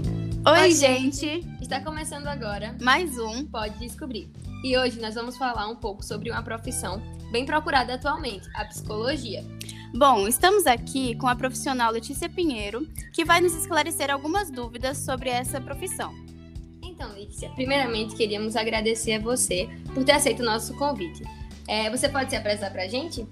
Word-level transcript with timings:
gente. 0.00 0.40
Oi, 0.46 0.60
Oi, 0.60 0.72
gente! 0.72 1.46
Está 1.60 1.80
começando 1.80 2.26
agora 2.26 2.74
Mais 2.80 3.18
um. 3.18 3.46
Pode 3.46 3.78
Descobrir. 3.78 4.30
E 4.64 4.76
hoje 4.76 5.00
nós 5.00 5.14
vamos 5.14 5.36
falar 5.36 5.68
um 5.68 5.76
pouco 5.76 6.04
sobre 6.04 6.30
uma 6.30 6.42
profissão 6.42 7.02
bem 7.30 7.46
procurada 7.46 7.94
atualmente, 7.94 8.48
a 8.54 8.64
psicologia. 8.64 9.44
Bom, 9.94 10.28
estamos 10.28 10.66
aqui 10.66 11.14
com 11.16 11.26
a 11.26 11.34
profissional 11.34 11.92
Letícia 11.92 12.28
Pinheiro, 12.28 12.86
que 13.12 13.24
vai 13.24 13.40
nos 13.40 13.54
esclarecer 13.54 14.10
algumas 14.10 14.50
dúvidas 14.50 14.98
sobre 14.98 15.30
essa 15.30 15.60
profissão. 15.60 16.14
Então, 16.82 17.12
Letícia, 17.12 17.48
primeiramente 17.50 18.14
queríamos 18.14 18.56
agradecer 18.56 19.14
a 19.14 19.20
você 19.20 19.68
por 19.94 20.04
ter 20.04 20.12
aceito 20.12 20.40
o 20.40 20.46
nosso 20.46 20.74
convite. 20.76 21.22
É, 21.66 21.90
você 21.90 22.08
pode 22.08 22.30
se 22.30 22.36
apresentar 22.36 22.70
para 22.70 22.82
a 22.82 22.88
gente? 22.88 23.26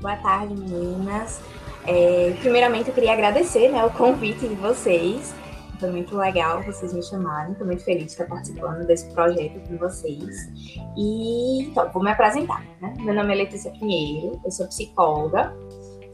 Boa 0.00 0.16
tarde, 0.16 0.54
meninas. 0.54 1.40
É, 1.88 2.34
primeiramente, 2.40 2.88
eu 2.88 2.94
queria 2.94 3.14
agradecer 3.14 3.70
né, 3.70 3.82
o 3.82 3.90
convite 3.90 4.46
de 4.46 4.54
vocês. 4.56 5.34
Foi 5.80 5.90
muito 5.90 6.14
legal 6.16 6.62
vocês 6.62 6.92
me 6.92 7.02
chamarem. 7.02 7.52
Estou 7.52 7.66
muito 7.66 7.82
feliz 7.82 8.04
de 8.04 8.10
estar 8.10 8.26
participando 8.26 8.86
desse 8.86 9.10
projeto 9.14 9.58
com 9.66 9.78
vocês. 9.78 10.52
E 10.94 11.62
então, 11.62 11.90
vou 11.90 12.02
me 12.02 12.10
apresentar. 12.10 12.62
Né? 12.82 12.92
Meu 12.98 13.14
nome 13.14 13.32
é 13.32 13.36
Letícia 13.36 13.70
Pinheiro, 13.70 14.38
eu 14.44 14.50
sou 14.50 14.66
psicóloga. 14.66 15.56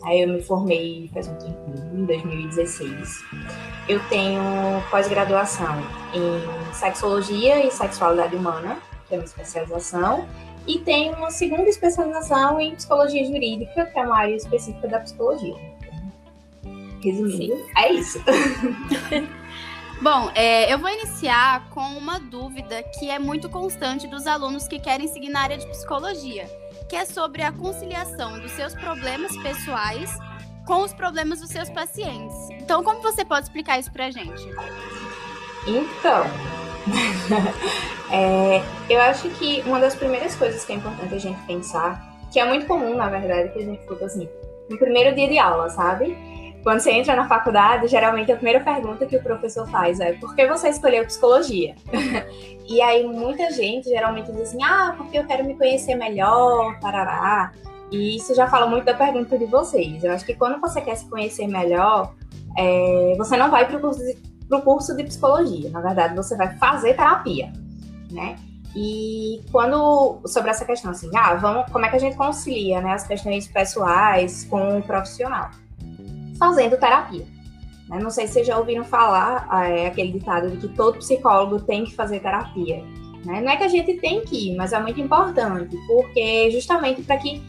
Aí 0.05 0.21
eu 0.21 0.29
me 0.29 0.43
formei 0.43 1.11
faz 1.13 1.27
um 1.27 1.35
tempo, 1.37 1.59
em 1.93 2.05
2016. 2.05 3.25
Eu 3.89 4.01
tenho 4.09 4.43
pós-graduação 4.91 5.83
em 6.15 6.73
sexologia 6.75 7.67
e 7.67 7.71
sexualidade 7.71 8.37
humana, 8.37 8.79
que 9.09 9.15
é 9.15 9.19
uma 9.19 9.25
especialização, 9.25 10.27
e 10.67 10.79
tenho 10.79 11.15
uma 11.17 11.31
segunda 11.31 11.69
especialização 11.69 12.59
em 12.59 12.75
psicologia 12.75 13.25
jurídica, 13.25 13.87
que 13.87 13.99
é 13.99 14.03
uma 14.03 14.17
área 14.17 14.35
específica 14.35 14.89
da 14.89 15.01
psicologia. 15.01 15.55
Resumindo, 17.05 17.67
é 17.77 17.93
isso. 17.93 18.19
Bom, 20.01 20.31
é, 20.35 20.73
eu 20.73 20.79
vou 20.79 20.89
iniciar 20.89 21.69
com 21.71 21.81
uma 21.81 22.19
dúvida 22.19 22.83
que 22.83 23.11
é 23.11 23.19
muito 23.19 23.49
constante 23.49 24.07
dos 24.07 24.27
alunos 24.27 24.67
que 24.67 24.79
querem 24.79 25.07
seguir 25.07 25.29
na 25.29 25.41
área 25.41 25.59
de 25.59 25.67
psicologia, 25.67 26.47
que 26.89 26.97
é 26.97 27.05
sobre 27.05 27.43
a 27.43 27.53
conciliação 27.53 28.41
dos 28.41 28.51
seus 28.53 28.75
problemas 28.75 29.37
pessoais 29.37 30.11
com 30.67 30.83
os 30.83 30.95
problemas 30.95 31.41
dos 31.41 31.51
seus 31.51 31.69
pacientes. 31.69 32.35
Então, 32.53 32.83
como 32.83 33.03
você 33.03 33.25
pode 33.25 33.47
explicar 33.47 33.79
isso 33.79 33.93
pra 33.93 34.11
gente? 34.11 34.43
Então, 35.67 36.25
é, 38.11 38.63
eu 38.89 39.01
acho 39.03 39.29
que 39.31 39.63
uma 39.67 39.79
das 39.79 39.95
primeiras 39.95 40.35
coisas 40.35 40.65
que 40.65 40.73
é 40.73 40.77
importante 40.77 41.15
a 41.15 41.19
gente 41.19 41.41
pensar, 41.43 42.15
que 42.33 42.41
é 42.41 42.45
muito 42.47 42.67
comum, 42.67 42.97
na 42.97 43.09
verdade, 43.09 43.51
que 43.53 43.59
a 43.59 43.65
gente 43.65 43.87
fica 43.87 44.07
assim, 44.07 44.27
no 44.71 44.79
primeiro 44.79 45.15
dia 45.15 45.29
de 45.29 45.39
aula, 45.39 45.69
sabe? 45.69 46.17
Quando 46.65 46.81
você 46.81 46.93
entra 46.93 47.15
na 47.15 47.29
faculdade, 47.29 47.87
geralmente 47.89 48.33
a 48.33 48.37
primeira 48.37 48.59
pergunta 48.59 49.05
que 49.05 49.15
o 49.15 49.23
professor 49.23 49.69
faz 49.69 50.01
é 50.01 50.15
por 50.15 50.35
que 50.35 50.47
você 50.47 50.71
escolheu 50.71 51.05
psicologia? 51.05 51.75
e 52.67 52.81
aí 52.81 53.07
muita 53.07 53.51
gente 53.53 53.91
geralmente 53.91 54.33
diz 54.33 54.49
assim, 54.49 54.63
ah, 54.65 54.95
porque 54.97 55.19
eu 55.19 55.27
quero 55.27 55.45
me 55.45 55.55
conhecer 55.55 55.95
melhor, 55.95 56.81
parará. 56.81 57.53
E 57.93 58.17
isso 58.17 58.35
já 58.35 58.49
fala 58.49 58.67
muito 58.67 58.87
da 58.87 58.95
pergunta 58.95 59.37
de 59.37 59.45
vocês. 59.45 60.03
Eu 60.03 60.11
acho 60.11 60.25
que 60.25 60.35
quando 60.35 60.59
você 60.59 60.81
quer 60.81 60.95
se 60.95 61.07
conhecer 61.11 61.47
melhor, 61.47 62.15
é, 62.57 63.15
você 63.19 63.37
não 63.37 63.51
vai 63.51 63.69
para 63.69 63.77
o 63.77 63.81
curso, 63.81 64.01
curso 64.65 64.97
de 64.97 65.05
psicologia. 65.05 65.69
Na 65.69 65.83
verdade, 65.83 66.17
você 66.17 66.35
vai 66.35 66.57
fazer 66.57 66.95
terapia, 66.95 67.53
né? 68.11 68.37
E 68.75 69.43
quando 69.53 70.23
sobre 70.27 70.51
essa 70.51 70.65
questão 70.65 70.93
assim, 70.93 71.11
ah, 71.15 71.35
vamos, 71.35 71.71
como 71.71 71.85
é 71.85 71.91
que 71.91 71.97
a 71.97 72.01
gente 72.01 72.17
concilia, 72.17 72.81
né, 72.81 72.95
as 72.95 73.07
questões 73.07 73.47
pessoais 73.47 74.45
com 74.45 74.79
o 74.79 74.83
profissional? 74.83 75.51
Fazendo 76.39 76.79
terapia. 76.79 77.27
Né? 77.89 77.99
Não 77.99 78.11
sei 78.11 78.27
se 78.27 78.35
vocês 78.35 78.47
já 78.47 78.59
ouviram 78.59 78.85
falar 78.85 79.49
é, 79.69 79.87
aquele 79.87 80.13
ditado 80.13 80.51
de 80.51 80.57
que 80.57 80.69
todo 80.75 80.99
psicólogo 80.99 81.61
tem 81.61 81.85
que 81.85 81.95
fazer 81.95 82.21
terapia. 82.21 82.83
Né? 83.25 83.41
Não 83.41 83.51
é 83.51 83.57
que 83.57 83.65
a 83.65 83.69
gente 83.69 83.95
tem 83.95 84.23
que 84.23 84.51
ir, 84.51 84.57
mas 84.57 84.73
é 84.73 84.81
muito 84.81 85.01
importante, 85.01 85.77
porque 85.87 86.51
justamente 86.51 87.03
para 87.03 87.17
que 87.17 87.43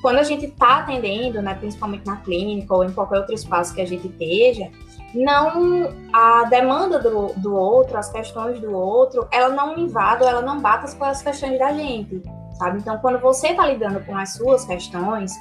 quando 0.00 0.18
a 0.18 0.22
gente 0.22 0.46
está 0.46 0.78
atendendo, 0.78 1.42
né, 1.42 1.54
principalmente 1.54 2.06
na 2.06 2.16
clínica 2.16 2.72
ou 2.72 2.84
em 2.84 2.92
qualquer 2.92 3.18
outro 3.18 3.34
espaço 3.34 3.74
que 3.74 3.80
a 3.80 3.86
gente 3.86 4.06
esteja, 4.06 4.70
não 5.14 5.88
a 6.12 6.44
demanda 6.44 6.98
do, 6.98 7.32
do 7.36 7.54
outro, 7.54 7.96
as 7.96 8.10
questões 8.10 8.60
do 8.60 8.72
outro, 8.72 9.26
ela 9.32 9.48
não 9.48 9.76
invada, 9.76 10.24
ela 10.24 10.42
não 10.42 10.60
bata 10.60 10.90
com 10.94 11.04
as 11.04 11.22
questões 11.22 11.58
da 11.58 11.72
gente, 11.72 12.22
sabe? 12.54 12.78
Então, 12.78 12.98
quando 12.98 13.18
você 13.18 13.48
está 13.48 13.66
lidando 13.66 14.00
com 14.04 14.16
as 14.16 14.34
suas 14.34 14.64
questões, 14.64 15.32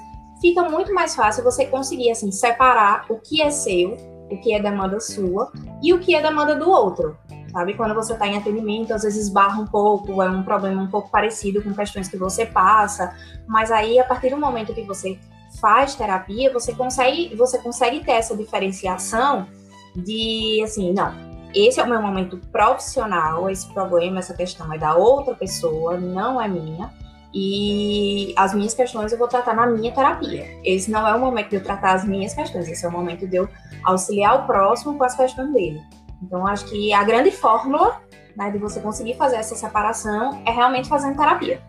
fica 0.41 0.63
muito 0.63 0.93
mais 0.93 1.15
fácil 1.15 1.43
você 1.43 1.65
conseguir 1.65 2.11
assim 2.11 2.31
separar 2.31 3.05
o 3.09 3.19
que 3.19 3.41
é 3.41 3.49
seu, 3.49 3.95
o 4.29 4.39
que 4.41 4.53
é 4.53 4.61
demanda 4.61 4.99
sua 4.99 5.51
e 5.81 5.93
o 5.93 5.99
que 5.99 6.15
é 6.15 6.21
demanda 6.21 6.55
do 6.55 6.69
outro. 6.69 7.17
Sabe, 7.51 7.75
quando 7.75 7.95
você 7.95 8.13
está 8.13 8.27
em 8.27 8.37
atendimento, 8.37 8.93
às 8.93 9.03
vezes 9.03 9.29
barra 9.29 9.59
um 9.59 9.65
pouco, 9.65 10.21
é 10.21 10.29
um 10.29 10.43
problema 10.43 10.81
um 10.81 10.87
pouco 10.87 11.09
parecido 11.09 11.63
com 11.63 11.73
questões 11.73 12.07
que 12.07 12.17
você 12.17 12.45
passa, 12.45 13.15
mas 13.47 13.71
aí 13.71 13.97
a 13.97 14.03
partir 14.03 14.29
do 14.29 14.37
momento 14.37 14.73
que 14.73 14.83
você 14.83 15.17
faz 15.59 15.95
terapia, 15.95 16.51
você 16.51 16.73
consegue, 16.73 17.33
você 17.35 17.57
consegue 17.57 18.03
ter 18.03 18.11
essa 18.11 18.35
diferenciação 18.35 19.47
de 19.95 20.61
assim, 20.63 20.93
não, 20.93 21.13
esse 21.55 21.79
é 21.79 21.83
o 21.83 21.89
meu 21.89 22.01
momento 22.01 22.37
profissional, 22.51 23.49
esse 23.49 23.71
problema, 23.73 24.19
essa 24.19 24.33
questão 24.33 24.71
é 24.73 24.77
da 24.77 24.95
outra 24.95 25.33
pessoa, 25.33 25.97
não 25.97 26.39
é 26.39 26.47
minha. 26.47 26.93
E 27.33 28.33
as 28.37 28.53
minhas 28.53 28.73
questões 28.73 29.11
eu 29.11 29.17
vou 29.17 29.27
tratar 29.27 29.53
na 29.53 29.67
minha 29.67 29.91
terapia. 29.91 30.45
Esse 30.63 30.89
não 30.89 31.07
é 31.07 31.13
o 31.13 31.19
momento 31.19 31.49
de 31.49 31.55
eu 31.57 31.63
tratar 31.63 31.93
as 31.93 32.05
minhas 32.05 32.33
questões, 32.33 32.67
esse 32.67 32.85
é 32.85 32.89
o 32.89 32.91
momento 32.91 33.27
de 33.27 33.35
eu 33.35 33.49
auxiliar 33.83 34.43
o 34.43 34.47
próximo 34.47 34.97
com 34.97 35.03
as 35.03 35.15
questões 35.15 35.51
dele. 35.51 35.81
Então, 36.21 36.47
acho 36.47 36.65
que 36.65 36.93
a 36.93 37.03
grande 37.03 37.31
fórmula 37.31 38.01
né, 38.35 38.51
de 38.51 38.57
você 38.57 38.79
conseguir 38.79 39.15
fazer 39.15 39.37
essa 39.37 39.55
separação 39.55 40.41
é 40.45 40.51
realmente 40.51 40.87
fazendo 40.87 41.17
terapia. 41.17 41.61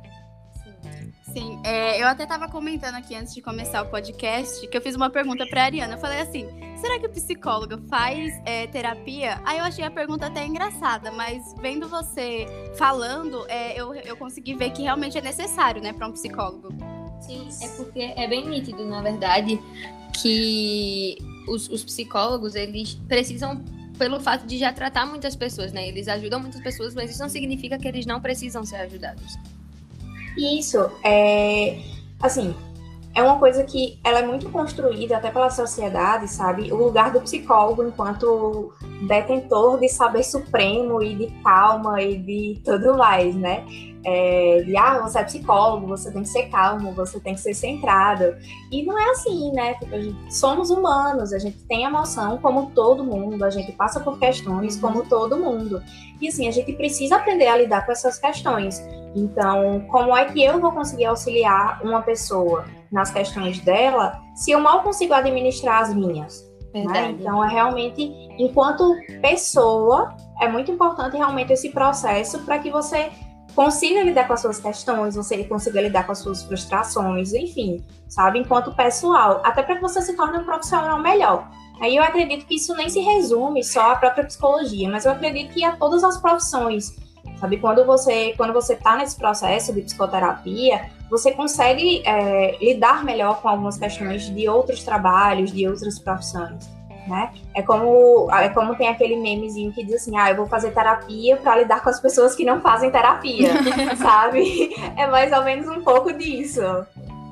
Sim, 1.38 1.60
é, 1.62 2.02
eu 2.02 2.08
até 2.08 2.24
estava 2.24 2.48
comentando 2.48 2.96
aqui 2.96 3.14
antes 3.14 3.32
de 3.32 3.40
começar 3.40 3.82
o 3.82 3.86
podcast 3.86 4.66
que 4.66 4.76
eu 4.76 4.82
fiz 4.82 4.96
uma 4.96 5.08
pergunta 5.08 5.46
para 5.46 5.66
Ariana. 5.66 5.94
Eu 5.94 5.98
falei 5.98 6.20
assim: 6.20 6.48
será 6.76 6.98
que 6.98 7.06
o 7.06 7.10
psicólogo 7.10 7.78
faz 7.88 8.34
é, 8.44 8.66
terapia? 8.66 9.40
Aí 9.44 9.58
eu 9.58 9.64
achei 9.64 9.84
a 9.84 9.90
pergunta 9.90 10.26
até 10.26 10.44
engraçada, 10.44 11.12
mas 11.12 11.54
vendo 11.60 11.88
você 11.88 12.44
falando, 12.76 13.46
é, 13.48 13.80
eu, 13.80 13.94
eu 13.94 14.16
consegui 14.16 14.56
ver 14.56 14.70
que 14.70 14.82
realmente 14.82 15.16
é 15.16 15.20
necessário, 15.20 15.80
né, 15.80 15.92
para 15.92 16.08
um 16.08 16.12
psicólogo. 16.12 16.70
Sim, 17.20 17.48
é 17.62 17.68
porque 17.68 18.00
é 18.16 18.26
bem 18.26 18.48
nítido, 18.48 18.84
na 18.84 19.00
verdade, 19.00 19.60
que 20.20 21.18
os, 21.46 21.68
os 21.68 21.84
psicólogos 21.84 22.56
eles 22.56 22.94
precisam 23.06 23.64
pelo 23.96 24.18
fato 24.18 24.44
de 24.44 24.58
já 24.58 24.72
tratar 24.72 25.06
muitas 25.06 25.36
pessoas, 25.36 25.72
né? 25.72 25.86
Eles 25.86 26.08
ajudam 26.08 26.40
muitas 26.40 26.60
pessoas, 26.60 26.96
mas 26.96 27.12
isso 27.12 27.20
não 27.20 27.28
significa 27.28 27.78
que 27.78 27.86
eles 27.86 28.06
não 28.06 28.20
precisam 28.20 28.64
ser 28.64 28.76
ajudados. 28.76 29.38
Isso, 30.36 30.78
é, 31.02 31.78
assim, 32.20 32.54
é 33.18 33.22
uma 33.22 33.36
coisa 33.36 33.64
que 33.64 33.98
ela 34.04 34.20
é 34.20 34.26
muito 34.26 34.48
construída 34.48 35.16
até 35.16 35.28
pela 35.28 35.50
sociedade, 35.50 36.28
sabe? 36.28 36.72
O 36.72 36.76
lugar 36.76 37.12
do 37.12 37.20
psicólogo 37.20 37.82
enquanto 37.82 38.72
detentor 39.08 39.80
de 39.80 39.88
saber 39.88 40.22
supremo 40.22 41.02
e 41.02 41.16
de 41.16 41.26
calma 41.42 42.00
e 42.00 42.16
de 42.16 42.60
tudo 42.64 42.96
mais, 42.96 43.34
né? 43.34 43.66
É, 44.04 44.62
de, 44.64 44.76
ah, 44.76 45.00
você 45.00 45.18
é 45.18 45.24
psicólogo, 45.24 45.88
você 45.88 46.12
tem 46.12 46.22
que 46.22 46.28
ser 46.28 46.44
calmo, 46.44 46.92
você 46.92 47.18
tem 47.18 47.34
que 47.34 47.40
ser 47.40 47.54
centrado. 47.54 48.36
E 48.70 48.84
não 48.84 48.96
é 48.96 49.10
assim, 49.10 49.50
né? 49.50 49.74
Tipo, 49.74 50.00
gente, 50.00 50.34
somos 50.34 50.70
humanos, 50.70 51.32
a 51.32 51.40
gente 51.40 51.58
tem 51.64 51.82
emoção 51.82 52.38
como 52.38 52.70
todo 52.70 53.02
mundo, 53.02 53.44
a 53.44 53.50
gente 53.50 53.72
passa 53.72 53.98
por 53.98 54.16
questões 54.16 54.76
como 54.76 55.02
todo 55.02 55.36
mundo. 55.36 55.82
E 56.20 56.28
assim, 56.28 56.46
a 56.46 56.52
gente 56.52 56.72
precisa 56.72 57.16
aprender 57.16 57.48
a 57.48 57.56
lidar 57.56 57.84
com 57.84 57.90
essas 57.90 58.16
questões. 58.16 58.80
Então, 59.16 59.84
como 59.88 60.16
é 60.16 60.26
que 60.26 60.40
eu 60.40 60.60
vou 60.60 60.70
conseguir 60.70 61.06
auxiliar 61.06 61.82
uma 61.82 62.00
pessoa 62.00 62.77
nas 62.90 63.10
questões 63.10 63.60
dela 63.60 64.20
se 64.34 64.50
eu 64.50 64.60
mal 64.60 64.82
consigo 64.82 65.14
administrar 65.14 65.82
as 65.82 65.94
minhas? 65.94 66.48
Né? 66.74 67.16
Então, 67.18 67.42
é 67.42 67.48
realmente, 67.48 68.02
enquanto 68.38 68.94
pessoa, 69.20 70.14
é 70.40 70.48
muito 70.48 70.70
importante 70.70 71.16
realmente 71.16 71.52
esse 71.52 71.70
processo 71.70 72.40
para 72.40 72.58
que 72.58 72.70
você 72.70 73.10
consiga 73.54 74.02
lidar 74.02 74.26
com 74.26 74.34
as 74.34 74.40
suas 74.40 74.60
questões, 74.60 75.16
você 75.16 75.42
consiga 75.44 75.80
lidar 75.80 76.04
com 76.04 76.12
as 76.12 76.18
suas 76.18 76.42
frustrações, 76.42 77.32
enfim, 77.32 77.84
sabe? 78.08 78.38
Enquanto 78.38 78.74
pessoal, 78.74 79.40
até 79.42 79.62
para 79.62 79.76
que 79.76 79.82
você 79.82 80.00
se 80.02 80.14
torne 80.14 80.38
um 80.38 80.44
profissional 80.44 81.00
melhor. 81.00 81.48
Aí 81.80 81.96
eu 81.96 82.02
acredito 82.02 82.46
que 82.46 82.56
isso 82.56 82.74
nem 82.76 82.88
se 82.88 83.00
resume 83.00 83.64
só 83.64 83.92
à 83.92 83.96
própria 83.96 84.24
psicologia, 84.24 84.88
mas 84.88 85.04
eu 85.04 85.12
acredito 85.12 85.54
que 85.54 85.64
a 85.64 85.74
todas 85.76 86.04
as 86.04 86.18
profissões 86.20 86.94
sabe? 87.38 87.58
Quando 87.58 87.84
você 87.84 88.34
quando 88.36 88.52
você 88.52 88.74
está 88.74 88.96
nesse 88.96 89.16
processo 89.16 89.72
de 89.72 89.82
psicoterapia, 89.82 90.90
você 91.10 91.32
consegue 91.32 92.02
é, 92.06 92.56
lidar 92.60 93.04
melhor 93.04 93.40
com 93.40 93.48
algumas 93.48 93.78
questões 93.78 94.32
de 94.34 94.48
outros 94.48 94.84
trabalhos, 94.84 95.52
de 95.52 95.66
outras 95.66 95.98
profissões. 95.98 96.68
Né? 97.06 97.32
É 97.54 97.62
como 97.62 98.30
é 98.30 98.50
como 98.50 98.76
tem 98.76 98.88
aquele 98.88 99.16
memezinho 99.16 99.72
que 99.72 99.82
diz 99.82 99.94
assim, 99.94 100.18
ah, 100.18 100.30
eu 100.30 100.36
vou 100.36 100.46
fazer 100.46 100.72
terapia 100.72 101.38
para 101.38 101.56
lidar 101.56 101.82
com 101.82 101.88
as 101.88 101.98
pessoas 101.98 102.34
que 102.34 102.44
não 102.44 102.60
fazem 102.60 102.90
terapia, 102.90 103.50
sabe? 103.96 104.74
É 104.94 105.06
mais 105.06 105.32
ou 105.32 105.42
menos 105.42 105.66
um 105.68 105.82
pouco 105.82 106.12
disso. 106.12 106.60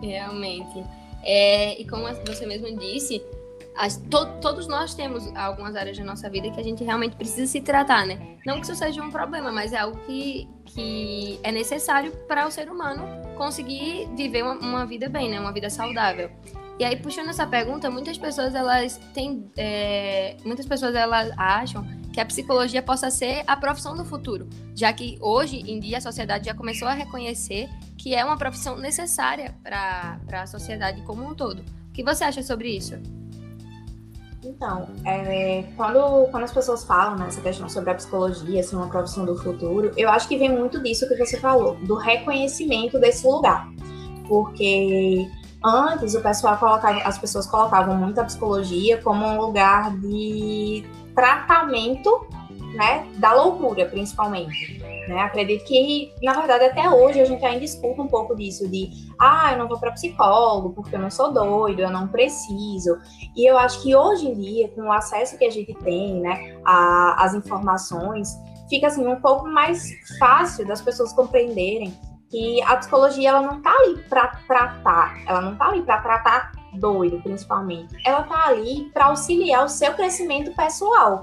Realmente. 0.02 0.82
É, 1.22 1.78
e 1.78 1.86
como 1.86 2.04
você 2.24 2.46
mesmo 2.46 2.74
disse, 2.78 3.22
as, 3.76 3.96
to, 3.96 4.26
todos 4.40 4.66
nós 4.66 4.94
temos 4.94 5.30
algumas 5.36 5.76
áreas 5.76 5.98
da 5.98 6.04
nossa 6.04 6.30
vida 6.30 6.50
que 6.50 6.60
a 6.60 6.62
gente 6.62 6.82
realmente 6.82 7.16
precisa 7.16 7.46
se 7.46 7.60
tratar, 7.60 8.06
né? 8.06 8.36
Não 8.44 8.56
que 8.56 8.62
isso 8.62 8.74
seja 8.74 9.02
um 9.02 9.10
problema, 9.10 9.52
mas 9.52 9.72
é 9.72 9.78
algo 9.78 9.98
que, 10.06 10.48
que 10.64 11.38
é 11.42 11.52
necessário 11.52 12.12
para 12.26 12.46
o 12.46 12.50
ser 12.50 12.70
humano 12.70 13.04
conseguir 13.36 14.08
viver 14.16 14.42
uma, 14.42 14.54
uma, 14.54 14.86
vida 14.86 15.08
bem, 15.08 15.30
né? 15.30 15.38
Uma 15.38 15.52
vida 15.52 15.68
saudável. 15.68 16.30
E 16.78 16.84
aí, 16.84 16.96
puxando 16.96 17.30
essa 17.30 17.46
pergunta, 17.46 17.90
muitas 17.90 18.18
pessoas, 18.18 18.54
elas 18.54 18.98
têm... 19.14 19.50
É, 19.56 20.36
muitas 20.44 20.66
pessoas, 20.66 20.94
elas 20.94 21.30
acham 21.36 21.86
que 22.12 22.20
a 22.20 22.24
psicologia 22.24 22.82
possa 22.82 23.10
ser 23.10 23.44
a 23.46 23.56
profissão 23.56 23.94
do 23.94 24.04
futuro, 24.04 24.48
já 24.74 24.90
que 24.90 25.18
hoje 25.20 25.58
em 25.70 25.78
dia 25.78 25.98
a 25.98 26.00
sociedade 26.00 26.46
já 26.46 26.54
começou 26.54 26.88
a 26.88 26.94
reconhecer 26.94 27.68
que 27.98 28.14
é 28.14 28.24
uma 28.24 28.38
profissão 28.38 28.78
necessária 28.78 29.54
para 29.62 30.18
a 30.32 30.46
sociedade 30.46 31.02
como 31.02 31.22
um 31.22 31.34
todo. 31.34 31.60
O 31.88 31.92
que 31.92 32.02
você 32.02 32.24
acha 32.24 32.42
sobre 32.42 32.74
isso? 32.74 32.94
Então, 34.46 34.88
é, 35.04 35.64
quando, 35.76 36.28
quando 36.30 36.44
as 36.44 36.52
pessoas 36.52 36.84
falam 36.84 37.16
nessa 37.16 37.40
questão 37.40 37.68
sobre 37.68 37.90
a 37.90 37.94
psicologia 37.94 38.62
ser 38.62 38.76
uma 38.76 38.88
profissão 38.88 39.24
do 39.24 39.36
futuro, 39.36 39.90
eu 39.96 40.08
acho 40.08 40.28
que 40.28 40.38
vem 40.38 40.48
muito 40.48 40.80
disso 40.80 41.08
que 41.08 41.16
você 41.16 41.38
falou, 41.38 41.74
do 41.84 41.96
reconhecimento 41.96 42.98
desse 43.00 43.26
lugar. 43.26 43.68
Porque 44.28 45.28
antes 45.64 46.14
o 46.14 46.22
pessoal 46.22 46.56
colocava, 46.58 47.00
as 47.00 47.18
pessoas 47.18 47.46
colocavam 47.46 47.96
muito 47.96 48.20
a 48.20 48.24
psicologia 48.24 49.02
como 49.02 49.26
um 49.26 49.36
lugar 49.36 49.96
de 49.98 50.84
tratamento 51.12 52.26
né, 52.74 53.04
da 53.16 53.32
loucura, 53.32 53.86
principalmente. 53.86 54.80
Né? 55.06 55.20
Acredito 55.20 55.64
que, 55.64 56.12
na 56.22 56.32
verdade, 56.32 56.64
até 56.64 56.88
hoje 56.88 57.20
a 57.20 57.24
gente 57.24 57.44
ainda 57.44 57.64
escuta 57.64 58.02
um 58.02 58.08
pouco 58.08 58.34
disso 58.34 58.68
de 58.68 58.90
ah, 59.18 59.52
eu 59.52 59.58
não 59.58 59.68
vou 59.68 59.78
para 59.78 59.92
psicólogo 59.92 60.74
porque 60.74 60.96
eu 60.96 60.98
não 60.98 61.10
sou 61.10 61.32
doido, 61.32 61.80
eu 61.80 61.90
não 61.90 62.08
preciso. 62.08 62.98
E 63.36 63.48
eu 63.48 63.56
acho 63.56 63.82
que 63.82 63.94
hoje 63.94 64.28
em 64.28 64.34
dia, 64.34 64.68
com 64.68 64.82
o 64.82 64.92
acesso 64.92 65.38
que 65.38 65.44
a 65.44 65.50
gente 65.50 65.72
tem, 65.74 66.20
né, 66.20 66.60
às 66.64 67.34
informações, 67.34 68.28
fica 68.68 68.88
assim 68.88 69.06
um 69.06 69.20
pouco 69.20 69.46
mais 69.46 69.90
fácil 70.18 70.66
das 70.66 70.80
pessoas 70.80 71.12
compreenderem 71.12 71.96
que 72.28 72.60
a 72.62 72.76
psicologia 72.76 73.28
ela 73.28 73.42
não 73.42 73.58
está 73.58 73.70
ali 73.70 74.02
para 74.08 74.26
tratar, 74.48 75.22
ela 75.26 75.40
não 75.40 75.52
está 75.52 75.68
ali 75.68 75.82
para 75.82 76.00
tratar 76.00 76.52
doido, 76.74 77.22
principalmente. 77.22 77.96
Ela 78.04 78.22
está 78.22 78.48
ali 78.48 78.90
para 78.92 79.06
auxiliar 79.06 79.64
o 79.64 79.68
seu 79.68 79.94
crescimento 79.94 80.52
pessoal 80.56 81.20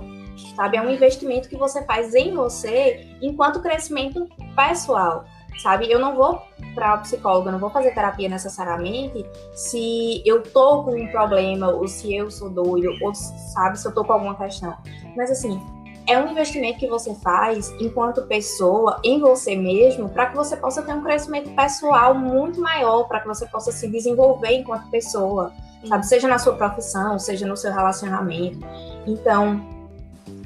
sabe? 0.55 0.77
É 0.77 0.81
um 0.81 0.89
investimento 0.89 1.49
que 1.49 1.55
você 1.55 1.83
faz 1.83 2.13
em 2.13 2.33
você 2.33 3.07
enquanto 3.21 3.61
crescimento 3.61 4.27
pessoal, 4.55 5.25
sabe? 5.61 5.91
Eu 5.91 5.99
não 5.99 6.15
vou 6.15 6.41
para 6.73 7.01
eu 7.23 7.51
não 7.51 7.59
vou 7.59 7.69
fazer 7.69 7.93
terapia 7.93 8.27
necessariamente 8.27 9.25
se 9.53 10.23
eu 10.25 10.41
tô 10.41 10.83
com 10.83 10.95
um 10.95 11.07
problema 11.07 11.69
ou 11.69 11.87
se 11.87 12.15
eu 12.15 12.31
sou 12.31 12.49
doido 12.49 12.91
ou 13.01 13.13
sabe 13.13 13.77
se 13.77 13.87
eu 13.87 13.93
tô 13.93 14.03
com 14.03 14.13
alguma 14.13 14.35
questão. 14.35 14.75
Mas 15.15 15.29
assim, 15.29 15.61
é 16.07 16.17
um 16.17 16.29
investimento 16.29 16.79
que 16.79 16.87
você 16.87 17.15
faz 17.15 17.73
enquanto 17.79 18.23
pessoa 18.23 18.99
em 19.03 19.19
você 19.19 19.55
mesmo 19.55 20.09
para 20.09 20.27
que 20.27 20.35
você 20.35 20.57
possa 20.57 20.81
ter 20.81 20.93
um 20.93 21.03
crescimento 21.03 21.49
pessoal 21.55 22.13
muito 22.13 22.59
maior, 22.59 23.03
para 23.07 23.21
que 23.21 23.27
você 23.27 23.45
possa 23.45 23.71
se 23.71 23.87
desenvolver 23.87 24.51
enquanto 24.51 24.89
pessoa, 24.89 25.53
sabe? 25.87 26.05
Seja 26.05 26.27
na 26.27 26.37
sua 26.39 26.55
profissão, 26.55 27.17
seja 27.19 27.47
no 27.47 27.55
seu 27.55 27.71
relacionamento. 27.71 28.59
Então, 29.05 29.72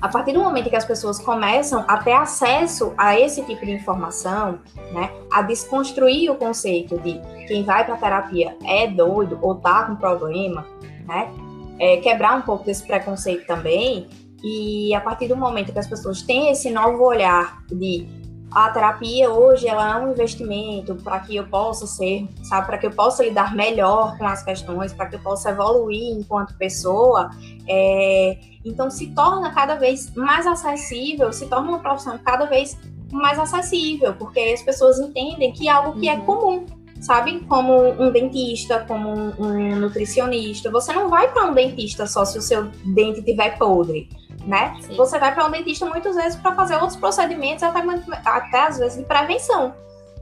a 0.01 0.07
partir 0.07 0.33
do 0.33 0.39
momento 0.39 0.69
que 0.69 0.75
as 0.75 0.85
pessoas 0.85 1.19
começam 1.19 1.83
a 1.87 1.97
ter 1.97 2.13
acesso 2.13 2.93
a 2.97 3.19
esse 3.19 3.43
tipo 3.43 3.65
de 3.65 3.71
informação, 3.71 4.59
né, 4.91 5.11
a 5.31 5.41
desconstruir 5.41 6.31
o 6.31 6.35
conceito 6.35 6.97
de 6.99 7.19
quem 7.47 7.63
vai 7.63 7.85
para 7.85 7.97
terapia 7.97 8.55
é 8.63 8.87
doido 8.87 9.39
ou 9.41 9.55
tá 9.55 9.85
com 9.85 9.95
problema, 9.95 10.65
né, 11.07 11.31
é, 11.79 11.97
quebrar 11.97 12.37
um 12.37 12.41
pouco 12.41 12.65
desse 12.65 12.85
preconceito 12.85 13.45
também, 13.47 14.07
e 14.43 14.93
a 14.93 15.01
partir 15.01 15.27
do 15.27 15.35
momento 15.35 15.73
que 15.73 15.79
as 15.79 15.87
pessoas 15.87 16.21
têm 16.21 16.51
esse 16.51 16.69
novo 16.69 17.03
olhar 17.03 17.63
de 17.71 18.07
a 18.51 18.69
terapia 18.69 19.29
hoje 19.29 19.67
ela 19.67 19.97
é 19.97 20.05
um 20.05 20.11
investimento 20.11 20.95
para 20.95 21.19
que 21.19 21.35
eu 21.35 21.45
possa 21.47 21.85
ser, 21.85 22.27
sabe, 22.43 22.65
para 22.65 22.77
que 22.77 22.87
eu 22.87 22.91
possa 22.91 23.23
lidar 23.23 23.53
melhor 23.53 24.17
com 24.17 24.25
as 24.25 24.41
questões, 24.43 24.93
para 24.93 25.07
que 25.07 25.15
eu 25.15 25.19
possa 25.19 25.49
evoluir 25.49 26.17
enquanto 26.17 26.57
pessoa, 26.57 27.29
é, 27.67 28.37
então 28.63 28.89
se 28.89 29.07
torna 29.07 29.53
cada 29.53 29.75
vez 29.75 30.13
mais 30.15 30.47
acessível, 30.47 31.31
se 31.33 31.45
torna 31.47 31.69
uma 31.69 31.79
profissão 31.79 32.17
cada 32.17 32.45
vez 32.45 32.77
mais 33.11 33.37
acessível, 33.37 34.13
porque 34.13 34.39
as 34.39 34.61
pessoas 34.61 34.99
entendem 34.99 35.51
que 35.51 35.67
é 35.67 35.71
algo 35.71 35.99
que 35.99 36.07
é 36.07 36.13
uhum. 36.13 36.19
é 36.19 36.25
comum, 36.25 36.65
sabe? 37.01 37.39
Como 37.47 37.73
um 38.01 38.11
dentista, 38.11 38.83
como 38.87 39.09
um, 39.09 39.33
um 39.39 39.75
nutricionista. 39.75 40.71
Você 40.71 40.93
não 40.93 41.09
vai 41.09 41.31
para 41.31 41.45
um 41.45 41.53
dentista 41.53 42.05
só 42.05 42.25
se 42.25 42.37
o 42.37 42.41
seu 42.41 42.65
dente 42.85 43.21
tiver 43.21 43.57
podre 43.57 44.09
né? 44.47 44.73
Sim. 44.81 44.95
Você 44.95 45.19
vai 45.19 45.35
para 45.35 45.45
um 45.45 45.51
dentista 45.51 45.85
muitas 45.85 46.15
vezes 46.15 46.39
para 46.39 46.55
fazer 46.55 46.75
outros 46.75 46.95
procedimentos, 46.95 47.61
até, 47.63 47.79
até 48.25 48.67
às 48.67 48.79
vezes 48.79 48.97
de 48.97 49.03
prevenção, 49.03 49.75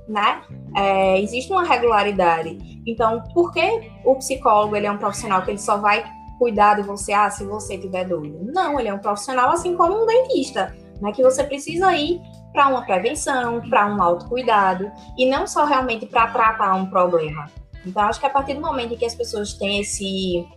né? 0.08 0.42
É, 0.76 1.22
existe 1.22 1.52
uma 1.52 1.64
regularidade. 1.64 2.58
Então, 2.86 3.24
por 3.34 3.54
que 3.54 3.92
o 4.04 4.16
psicólogo 4.16 4.76
ele 4.76 4.88
é 4.88 4.92
um 4.92 4.98
profissional 4.98 5.44
que 5.44 5.52
ele 5.52 5.60
só 5.60 5.78
vai 5.78 6.04
cuidar 6.40 6.76
de 6.76 6.82
você, 6.82 7.14
ah, 7.14 7.30
se 7.30 7.46
você 7.46 7.78
tiver 7.78 8.06
dúvida? 8.06 8.40
Não, 8.42 8.80
ele 8.80 8.90
é 8.90 8.94
um 8.94 9.00
profissional 9.00 9.52
assim 9.52 9.76
como 9.78 10.04
um 10.04 10.06
dentista, 10.06 10.76
né? 11.00 11.12
Que 11.12 11.22
você 11.22 11.44
precisa 11.44 11.96
ir 11.96 12.20
para 12.52 12.68
uma 12.68 12.84
prevenção, 12.84 13.62
para 13.70 13.86
um 13.86 14.02
autocuidado, 14.02 14.92
e 15.18 15.30
não 15.30 15.46
só 15.46 15.66
realmente 15.66 16.06
para 16.08 16.28
tratar 16.28 16.74
um 16.74 16.88
problema. 16.88 17.46
Então, 17.86 18.04
acho 18.04 18.20
que 18.20 18.26
a 18.26 18.30
partir 18.30 18.56
do 18.56 18.62
momento 18.62 18.94
em 18.94 18.98
que 18.98 19.06
as 19.06 19.14
pessoas 19.14 19.54
têm 19.54 19.82
esse 19.82 20.48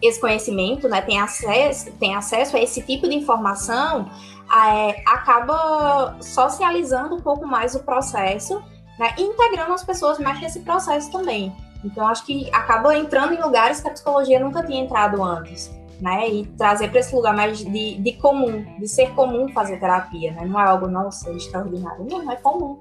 esse 0.00 0.20
conhecimento, 0.20 0.88
né, 0.88 1.00
tem 1.00 1.20
acesso, 1.20 1.90
tem 1.92 2.14
acesso 2.14 2.56
a 2.56 2.60
esse 2.60 2.82
tipo 2.82 3.08
de 3.08 3.14
informação, 3.14 4.10
é, 4.52 5.02
acaba 5.06 6.16
socializando 6.20 7.16
um 7.16 7.20
pouco 7.20 7.46
mais 7.46 7.74
o 7.74 7.80
processo, 7.80 8.62
né, 8.98 9.14
integrando 9.18 9.72
as 9.72 9.82
pessoas 9.82 10.18
mais 10.18 10.40
nesse 10.40 10.60
processo 10.60 11.10
também. 11.10 11.54
Então, 11.84 12.06
acho 12.06 12.24
que 12.24 12.48
acaba 12.52 12.96
entrando 12.96 13.34
em 13.34 13.40
lugares 13.40 13.80
que 13.80 13.88
a 13.88 13.92
psicologia 13.92 14.40
nunca 14.40 14.62
tinha 14.62 14.82
entrado 14.82 15.22
antes, 15.22 15.70
né, 16.00 16.28
e 16.28 16.46
trazer 16.58 16.90
para 16.90 17.00
esse 17.00 17.14
lugar 17.14 17.34
mais 17.34 17.58
de, 17.58 17.94
de 17.98 18.12
comum, 18.14 18.64
de 18.78 18.86
ser 18.86 19.14
comum 19.14 19.48
fazer 19.48 19.78
terapia, 19.78 20.32
né, 20.32 20.44
não 20.44 20.60
é 20.60 20.64
algo, 20.64 20.88
nossa, 20.88 21.30
extraordinário, 21.32 22.04
não, 22.04 22.30
é 22.30 22.36
comum. 22.36 22.80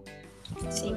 Sim. 0.70 0.96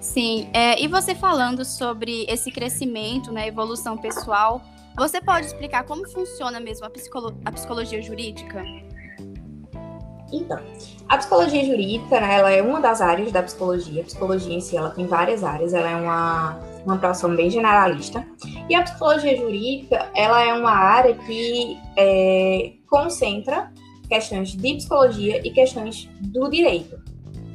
Sim, 0.00 0.48
é, 0.52 0.80
e 0.80 0.86
você 0.86 1.16
falando 1.16 1.64
sobre 1.64 2.24
esse 2.28 2.52
crescimento, 2.52 3.32
né, 3.32 3.48
evolução 3.48 3.98
pessoal, 3.98 4.62
você 4.96 5.20
pode 5.20 5.46
explicar 5.46 5.84
como 5.84 6.08
funciona 6.08 6.58
mesmo 6.58 6.86
a, 6.86 6.90
psicolo 6.90 7.38
a 7.44 7.52
psicologia 7.52 8.00
jurídica? 8.00 8.64
Então, 10.32 10.58
a 11.08 11.18
psicologia 11.18 11.64
jurídica, 11.64 12.20
né, 12.20 12.38
ela 12.38 12.50
é 12.50 12.60
uma 12.60 12.80
das 12.80 13.00
áreas 13.00 13.30
da 13.30 13.42
psicologia. 13.42 14.02
A 14.02 14.04
psicologia 14.04 14.54
em 14.54 14.60
si, 14.60 14.76
ela 14.76 14.90
tem 14.90 15.06
várias 15.06 15.44
áreas, 15.44 15.72
ela 15.72 15.88
é 15.88 15.96
uma, 15.96 16.58
uma 16.84 16.98
profissão 16.98 17.34
bem 17.36 17.48
generalista. 17.48 18.26
E 18.68 18.74
a 18.74 18.82
psicologia 18.82 19.36
jurídica, 19.36 20.10
ela 20.14 20.42
é 20.42 20.52
uma 20.52 20.72
área 20.72 21.14
que 21.14 21.78
é, 21.96 22.72
concentra 22.88 23.70
questões 24.08 24.50
de 24.50 24.74
psicologia 24.74 25.46
e 25.46 25.50
questões 25.50 26.08
do 26.20 26.48
direito, 26.48 26.98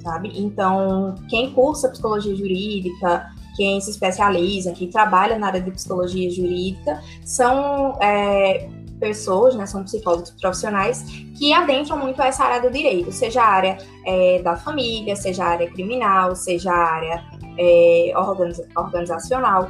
sabe? 0.02 0.32
Então, 0.36 1.16
quem 1.30 1.52
cursa 1.52 1.90
psicologia 1.90 2.36
jurídica, 2.36 3.31
quem 3.56 3.80
se 3.82 3.92
especializa, 3.92 4.72
que 4.72 4.88
trabalha 4.88 5.38
na 5.38 5.48
área 5.48 5.62
de 5.62 5.72
psicologia 5.72 6.30
jurídica, 6.30 7.02
são 7.24 7.98
é, 8.02 8.70
pessoas, 9.00 9.56
né, 9.56 9.66
são 9.66 9.84
psicólogos 9.84 10.32
profissionais 10.40 11.04
que 11.38 11.52
adentram 11.52 11.98
muito 11.98 12.22
essa 12.22 12.44
área 12.44 12.62
do 12.62 12.72
direito, 12.72 13.12
seja 13.12 13.42
a 13.42 13.48
área 13.48 13.78
é, 14.06 14.42
da 14.44 14.56
família, 14.56 15.16
seja 15.16 15.44
a 15.44 15.48
área 15.48 15.70
criminal, 15.72 16.36
seja 16.36 16.72
a 16.72 16.94
área 16.94 17.24
é, 17.58 18.14
organiza 18.16 18.68
organizacional, 18.76 19.68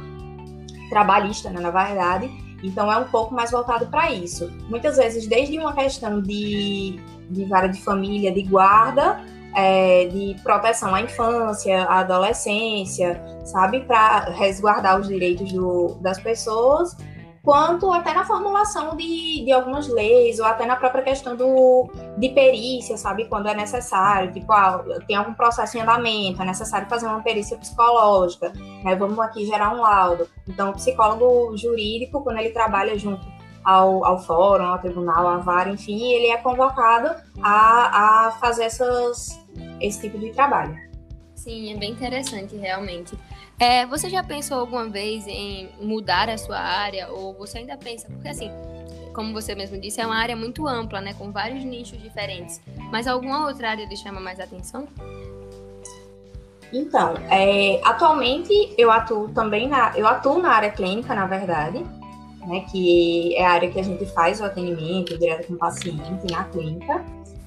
trabalhista, 0.90 1.50
né, 1.50 1.60
na 1.60 1.70
verdade. 1.70 2.30
Então 2.62 2.92
é 2.92 2.96
um 2.96 3.08
pouco 3.08 3.34
mais 3.34 3.50
voltado 3.50 3.86
para 3.86 4.12
isso. 4.12 4.52
Muitas 4.68 4.96
vezes, 4.96 5.26
desde 5.26 5.58
uma 5.58 5.72
questão 5.72 6.20
de, 6.20 7.00
de 7.28 7.44
vara 7.46 7.66
de 7.66 7.82
família, 7.82 8.30
de 8.30 8.42
guarda, 8.42 9.20
é, 9.54 10.06
de 10.06 10.36
proteção 10.42 10.94
à 10.94 11.00
infância, 11.00 11.84
à 11.84 12.00
adolescência, 12.00 13.20
sabe, 13.44 13.80
para 13.80 14.30
resguardar 14.30 14.98
os 15.00 15.08
direitos 15.08 15.52
do, 15.52 15.96
das 16.00 16.18
pessoas, 16.18 16.96
quanto 17.42 17.92
até 17.92 18.14
na 18.14 18.24
formulação 18.24 18.96
de, 18.96 19.44
de 19.44 19.52
algumas 19.52 19.88
leis, 19.88 20.38
ou 20.38 20.46
até 20.46 20.64
na 20.64 20.76
própria 20.76 21.02
questão 21.02 21.36
do, 21.36 21.90
de 22.16 22.28
perícia, 22.30 22.96
sabe, 22.96 23.26
quando 23.26 23.48
é 23.48 23.54
necessário, 23.54 24.32
tipo, 24.32 24.52
ah, 24.52 24.82
tem 25.06 25.16
algum 25.16 25.34
processo 25.34 25.76
em 25.76 25.80
andamento, 25.80 26.40
é 26.40 26.44
necessário 26.44 26.88
fazer 26.88 27.06
uma 27.06 27.20
perícia 27.20 27.58
psicológica, 27.58 28.52
né, 28.84 28.94
vamos 28.94 29.18
aqui 29.18 29.44
gerar 29.44 29.74
um 29.74 29.80
laudo. 29.80 30.28
Então, 30.48 30.70
o 30.70 30.74
psicólogo 30.74 31.56
jurídico, 31.56 32.22
quando 32.22 32.38
ele 32.38 32.50
trabalha 32.50 32.96
junto 32.96 33.26
ao, 33.64 34.04
ao 34.04 34.18
fórum, 34.18 34.66
ao 34.66 34.78
tribunal, 34.78 35.26
à 35.26 35.38
vara, 35.38 35.70
enfim, 35.70 36.12
ele 36.12 36.28
é 36.28 36.36
convocado 36.36 37.14
a, 37.42 38.26
a 38.26 38.30
fazer 38.32 38.64
essas, 38.64 39.41
esse 39.80 40.00
tipo 40.00 40.18
de 40.18 40.30
trabalho. 40.32 40.76
Sim, 41.34 41.72
é 41.72 41.76
bem 41.76 41.90
interessante, 41.90 42.56
realmente. 42.56 43.16
É, 43.58 43.86
você 43.86 44.08
já 44.08 44.22
pensou 44.22 44.58
alguma 44.58 44.88
vez 44.88 45.26
em 45.26 45.68
mudar 45.80 46.28
a 46.28 46.38
sua 46.38 46.58
área? 46.58 47.08
Ou 47.08 47.34
você 47.34 47.58
ainda 47.58 47.76
pensa? 47.76 48.08
Porque 48.08 48.28
assim, 48.28 48.50
como 49.12 49.32
você 49.32 49.54
mesmo 49.54 49.80
disse, 49.80 50.00
é 50.00 50.06
uma 50.06 50.16
área 50.16 50.36
muito 50.36 50.66
ampla, 50.66 51.00
né? 51.00 51.14
Com 51.14 51.30
vários 51.30 51.64
nichos 51.64 52.00
diferentes. 52.00 52.60
Mas 52.90 53.06
alguma 53.06 53.46
outra 53.46 53.70
área 53.70 53.86
lhe 53.86 53.96
chama 53.96 54.20
mais 54.20 54.40
atenção? 54.40 54.86
Então, 56.72 57.14
é, 57.30 57.80
atualmente 57.84 58.74
eu 58.78 58.90
atuo 58.90 59.28
também 59.28 59.68
na, 59.68 59.92
eu 59.96 60.06
atuo 60.06 60.40
na 60.40 60.50
área 60.50 60.70
clínica, 60.70 61.14
na 61.14 61.26
verdade, 61.26 61.84
né, 62.46 62.64
que 62.70 63.36
é 63.36 63.44
a 63.44 63.52
área 63.52 63.70
que 63.70 63.78
a 63.78 63.82
gente 63.82 64.06
faz 64.06 64.40
o 64.40 64.44
atendimento 64.44 65.18
direto 65.18 65.48
com 65.48 65.54
o 65.54 65.58
paciente 65.58 66.30
na 66.30 66.44
clínica. 66.44 67.04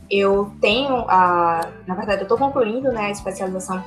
Eu 0.09 0.51
tenho 0.61 1.05
a, 1.09 1.69
na 1.87 1.95
verdade, 1.95 2.21
eu 2.21 2.23
estou 2.23 2.37
concluindo, 2.37 2.91
né, 2.91 3.07
a 3.07 3.11
especialização 3.11 3.83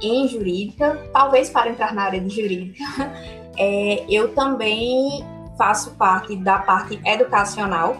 em 0.00 0.28
jurídica, 0.28 0.98
talvez 1.12 1.48
para 1.48 1.70
entrar 1.70 1.94
na 1.94 2.02
área 2.02 2.20
de 2.20 2.28
jurídica. 2.28 2.84
É, 3.58 4.06
eu 4.08 4.34
também 4.34 5.22
faço 5.58 5.90
parte 5.90 6.34
da 6.36 6.58
parte 6.60 6.98
educacional, 7.04 7.98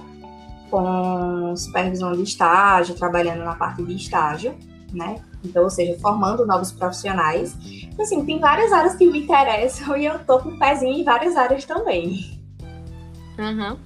com 0.71 1.55
supervisão 1.55 2.13
de 2.13 2.23
estágio, 2.23 2.95
trabalhando 2.95 3.45
na 3.45 3.55
parte 3.55 3.83
de 3.83 3.95
estágio, 3.95 4.57
né? 4.91 5.17
Então, 5.45 5.65
ou 5.65 5.71
seja, 5.71 5.99
formando 6.01 6.47
novos 6.47 6.73
profissionais. 6.73 7.55
Então, 7.83 8.03
assim, 8.03 8.25
tem 8.25 8.39
várias 8.39 8.73
áreas 8.73 8.95
que 8.95 9.05
me 9.05 9.25
interessam 9.25 9.95
e 9.99 10.07
eu 10.07 10.19
tô 10.21 10.39
com 10.39 10.49
um 10.49 10.59
pezinho 10.59 10.95
em 10.95 11.05
várias 11.05 11.37
áreas 11.37 11.67
também. 11.67 12.41
Uhum. 13.39 13.77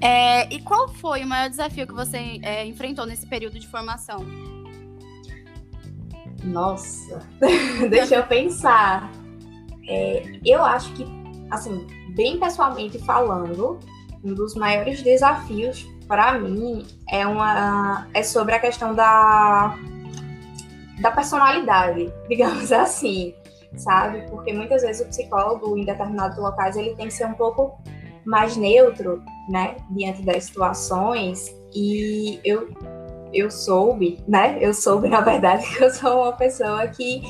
É, 0.00 0.52
e 0.52 0.60
qual 0.62 0.88
foi 0.88 1.22
o 1.22 1.26
maior 1.26 1.50
desafio 1.50 1.86
que 1.86 1.92
você 1.92 2.40
é, 2.42 2.64
enfrentou 2.64 3.04
nesse 3.04 3.26
período 3.26 3.58
de 3.58 3.68
formação? 3.68 4.24
Nossa, 6.42 7.20
deixa 7.90 8.16
eu 8.16 8.26
pensar. 8.26 9.10
É, 9.86 10.22
eu 10.44 10.64
acho 10.64 10.92
que, 10.94 11.04
assim, 11.50 11.86
bem 12.14 12.38
pessoalmente 12.38 12.98
falando, 13.00 13.78
um 14.24 14.34
dos 14.34 14.54
maiores 14.54 15.02
desafios 15.02 15.86
para 16.06 16.38
mim 16.38 16.86
é 17.08 17.26
uma 17.26 18.08
é 18.12 18.22
sobre 18.22 18.54
a 18.54 18.58
questão 18.58 18.94
da 18.94 19.76
da 21.00 21.10
personalidade, 21.10 22.12
digamos 22.28 22.72
assim, 22.72 23.34
sabe? 23.76 24.28
Porque 24.30 24.52
muitas 24.52 24.82
vezes 24.82 25.06
o 25.06 25.08
psicólogo 25.08 25.76
em 25.76 25.84
determinados 25.84 26.38
locais 26.38 26.76
ele 26.76 26.94
tem 26.94 27.06
que 27.06 27.14
ser 27.14 27.26
um 27.26 27.34
pouco 27.34 27.78
mais 28.24 28.56
neutro, 28.56 29.22
né, 29.48 29.76
diante 29.90 30.22
das 30.22 30.44
situações. 30.44 31.54
E 31.74 32.40
eu 32.44 32.68
eu 33.32 33.48
soube, 33.48 34.18
né? 34.26 34.58
Eu 34.60 34.74
soube 34.74 35.08
na 35.08 35.20
verdade 35.20 35.64
que 35.76 35.84
eu 35.84 35.90
sou 35.90 36.22
uma 36.22 36.32
pessoa 36.32 36.86
que 36.88 37.22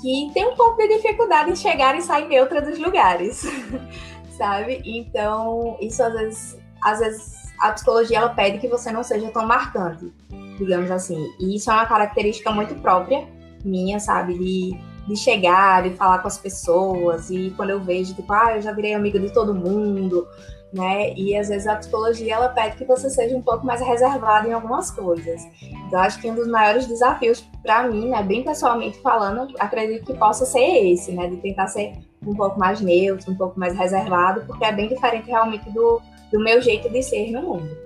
que 0.00 0.30
tem 0.32 0.46
um 0.46 0.54
pouco 0.54 0.76
de 0.76 0.96
dificuldade 0.96 1.50
em 1.50 1.56
chegar 1.56 1.96
e 1.96 2.02
sair 2.02 2.28
neutra 2.28 2.62
dos 2.62 2.78
lugares, 2.78 3.44
sabe? 4.38 4.80
Então, 4.84 5.76
isso 5.80 6.02
às 6.02 6.12
vezes, 6.12 6.58
às 6.80 7.00
vezes 7.00 7.32
a 7.60 7.72
psicologia 7.72 8.18
ela 8.18 8.28
pede 8.28 8.58
que 8.58 8.68
você 8.68 8.92
não 8.92 9.02
seja 9.02 9.28
tão 9.30 9.46
marcante, 9.46 10.12
digamos 10.56 10.90
assim. 10.90 11.26
E 11.40 11.56
isso 11.56 11.70
é 11.70 11.74
uma 11.74 11.86
característica 11.86 12.50
muito 12.52 12.74
própria 12.76 13.26
minha, 13.64 13.98
sabe? 13.98 14.38
De, 14.38 14.78
de 15.08 15.16
chegar 15.16 15.86
e 15.86 15.96
falar 15.96 16.18
com 16.18 16.28
as 16.28 16.38
pessoas. 16.38 17.30
E 17.30 17.52
quando 17.56 17.70
eu 17.70 17.80
vejo, 17.80 18.14
tipo, 18.14 18.30
ah, 18.32 18.56
eu 18.56 18.62
já 18.62 18.72
virei 18.72 18.94
amiga 18.94 19.18
de 19.18 19.32
todo 19.32 19.54
mundo, 19.54 20.28
né? 20.72 21.14
E 21.14 21.34
às 21.34 21.48
vezes 21.48 21.66
a 21.66 21.76
psicologia 21.76 22.34
ela 22.34 22.50
pede 22.50 22.76
que 22.76 22.84
você 22.84 23.08
seja 23.08 23.34
um 23.34 23.40
pouco 23.40 23.64
mais 23.64 23.80
reservado 23.80 24.48
em 24.48 24.52
algumas 24.52 24.90
coisas. 24.90 25.40
Então 25.86 25.98
acho 26.00 26.20
que 26.20 26.30
um 26.30 26.34
dos 26.34 26.46
maiores 26.46 26.86
desafios 26.86 27.40
para 27.62 27.88
mim, 27.88 28.10
né, 28.10 28.22
bem 28.22 28.44
pessoalmente 28.44 29.00
falando, 29.00 29.54
acredito 29.58 30.04
que 30.04 30.14
possa 30.14 30.44
ser 30.44 30.92
esse, 30.92 31.12
né, 31.12 31.26
de 31.28 31.36
tentar 31.38 31.68
ser 31.68 31.94
um 32.26 32.34
pouco 32.34 32.58
mais 32.58 32.80
neutro, 32.80 33.32
um 33.32 33.36
pouco 33.36 33.58
mais 33.58 33.76
reservado, 33.76 34.42
porque 34.46 34.64
é 34.64 34.72
bem 34.72 34.88
diferente 34.88 35.28
realmente 35.28 35.70
do, 35.70 36.00
do 36.30 36.40
meu 36.40 36.60
jeito 36.60 36.88
de 36.90 37.02
ser 37.02 37.30
no 37.30 37.42
mundo. 37.42 37.76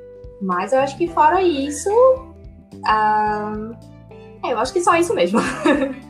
Mas 0.41 0.73
eu 0.73 0.81
acho 0.81 0.97
que 0.99 1.07
fora 1.07 1.41
isso, 1.41 1.91
ah, 2.85 3.71
é, 4.45 4.53
eu 4.53 4.59
acho 4.59 4.73
que 4.73 4.81
só 4.81 4.97
isso 4.97 5.15
mesmo. 5.15 5.39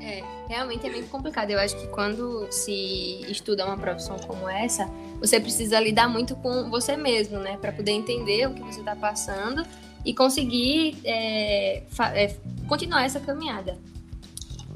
É, 0.01 0.32
realmente 0.53 0.87
é 0.87 0.91
muito 0.91 1.09
complicado. 1.09 1.51
Eu 1.51 1.59
acho 1.59 1.77
que 1.77 1.87
quando 1.87 2.47
se 2.51 3.25
estuda 3.31 3.65
uma 3.65 3.79
profissão 3.79 4.19
como 4.19 4.47
essa, 4.49 4.87
você 5.19 5.41
precisa 5.41 5.81
lidar 5.81 6.09
muito 6.09 6.37
com 6.37 6.69
você 6.69 6.95
mesmo, 6.95 7.39
né? 7.39 7.57
Para 7.57 7.73
poder 7.73 7.93
entender 7.93 8.47
o 8.47 8.53
que 8.53 8.61
você 8.61 8.81
está 8.81 8.95
passando 8.95 9.65
e 10.05 10.13
conseguir 10.13 10.99
é, 11.05 11.85
é, 12.15 12.37
continuar 12.69 13.05
essa 13.05 13.19
caminhada. 13.19 13.79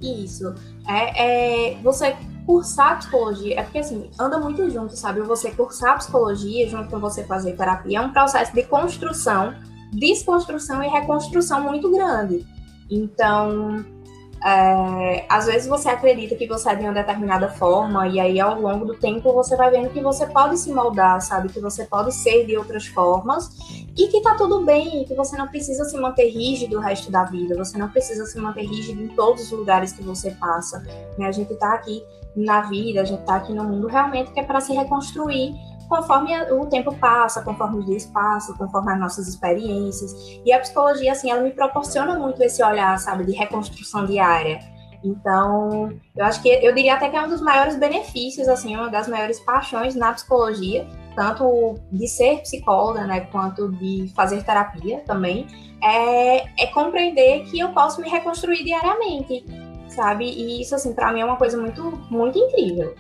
Isso. 0.00 0.54
É, 0.88 1.74
é, 1.74 1.74
você 1.82 2.16
cursar 2.46 2.98
psicologia, 2.98 3.60
é 3.60 3.62
porque 3.62 3.78
assim, 3.78 4.08
anda 4.18 4.38
muito 4.38 4.70
junto, 4.70 4.96
sabe? 4.96 5.20
Você 5.22 5.50
cursar 5.50 5.98
psicologia 5.98 6.68
junto 6.68 6.88
com 6.88 6.98
você 6.98 7.24
fazer 7.24 7.52
terapia 7.52 7.98
é 7.98 8.00
um 8.00 8.12
processo 8.12 8.54
de 8.54 8.62
construção, 8.62 9.54
desconstrução 9.92 10.82
e 10.82 10.88
reconstrução 10.88 11.60
muito 11.60 11.90
grande. 11.90 12.46
Então, 12.88 13.84
é, 14.46 15.26
às 15.28 15.46
vezes 15.46 15.66
você 15.66 15.88
acredita 15.88 16.36
que 16.36 16.46
você 16.46 16.70
é 16.70 16.76
de 16.76 16.84
uma 16.84 16.92
determinada 16.92 17.48
forma, 17.48 18.06
e 18.06 18.20
aí 18.20 18.38
ao 18.38 18.60
longo 18.60 18.84
do 18.84 18.94
tempo 18.94 19.32
você 19.32 19.56
vai 19.56 19.72
vendo 19.72 19.90
que 19.90 20.00
você 20.00 20.24
pode 20.24 20.56
se 20.56 20.72
moldar, 20.72 21.20
sabe? 21.20 21.48
Que 21.48 21.58
você 21.58 21.84
pode 21.84 22.14
ser 22.14 22.46
de 22.46 22.56
outras 22.56 22.86
formas, 22.86 23.50
e 23.98 24.06
que 24.06 24.22
tá 24.22 24.36
tudo 24.36 24.64
bem, 24.64 25.04
que 25.04 25.14
você 25.14 25.36
não 25.36 25.48
precisa 25.48 25.84
se 25.84 25.98
manter 25.98 26.28
rígido 26.28 26.76
o 26.76 26.80
resto 26.80 27.10
da 27.10 27.24
vida, 27.24 27.56
você 27.56 27.76
não 27.76 27.88
precisa 27.88 28.24
se 28.24 28.38
manter 28.38 28.66
rígido 28.66 29.02
em 29.02 29.08
todos 29.08 29.42
os 29.42 29.50
lugares 29.50 29.92
que 29.92 30.02
você 30.02 30.30
passa. 30.30 30.78
Né? 31.18 31.26
A 31.26 31.32
gente 31.32 31.52
tá 31.56 31.74
aqui 31.74 32.04
na 32.36 32.60
vida, 32.62 33.00
a 33.00 33.04
gente 33.04 33.24
tá 33.24 33.36
aqui 33.36 33.52
no 33.52 33.64
mundo 33.64 33.88
realmente 33.88 34.30
que 34.30 34.38
é 34.38 34.44
para 34.44 34.60
se 34.60 34.72
reconstruir 34.72 35.56
conforme 35.88 36.34
o 36.52 36.66
tempo 36.66 36.94
passa, 36.96 37.42
conforme 37.42 37.78
os 37.78 37.86
dias 37.86 38.06
passam, 38.06 38.56
conforme 38.56 38.92
as 38.92 39.00
nossas 39.00 39.28
experiências. 39.28 40.12
E 40.44 40.52
a 40.52 40.58
psicologia, 40.58 41.12
assim, 41.12 41.30
ela 41.30 41.42
me 41.42 41.50
proporciona 41.50 42.18
muito 42.18 42.42
esse 42.42 42.62
olhar, 42.62 42.98
sabe, 42.98 43.24
de 43.24 43.32
reconstrução 43.32 44.06
diária. 44.06 44.60
Então, 45.04 45.92
eu 46.16 46.24
acho 46.24 46.42
que 46.42 46.48
eu 46.48 46.74
diria 46.74 46.94
até 46.94 47.08
que 47.08 47.16
é 47.16 47.22
um 47.22 47.28
dos 47.28 47.40
maiores 47.40 47.76
benefícios, 47.76 48.48
assim, 48.48 48.74
uma 48.74 48.90
das 48.90 49.06
maiores 49.06 49.38
paixões 49.40 49.94
na 49.94 50.12
psicologia, 50.12 50.86
tanto 51.14 51.74
de 51.92 52.08
ser 52.08 52.40
psicóloga, 52.40 53.06
né, 53.06 53.20
quanto 53.32 53.70
de 53.72 54.12
fazer 54.14 54.42
terapia 54.42 55.00
também, 55.06 55.46
é, 55.82 56.62
é 56.62 56.66
compreender 56.72 57.44
que 57.44 57.58
eu 57.58 57.70
posso 57.70 58.00
me 58.00 58.08
reconstruir 58.08 58.64
diariamente, 58.64 59.44
sabe? 59.88 60.24
E 60.24 60.60
isso, 60.60 60.74
assim, 60.74 60.92
para 60.92 61.12
mim 61.12 61.20
é 61.20 61.24
uma 61.24 61.36
coisa 61.36 61.56
muito, 61.56 61.82
muito 62.10 62.38
incrível. 62.38 62.94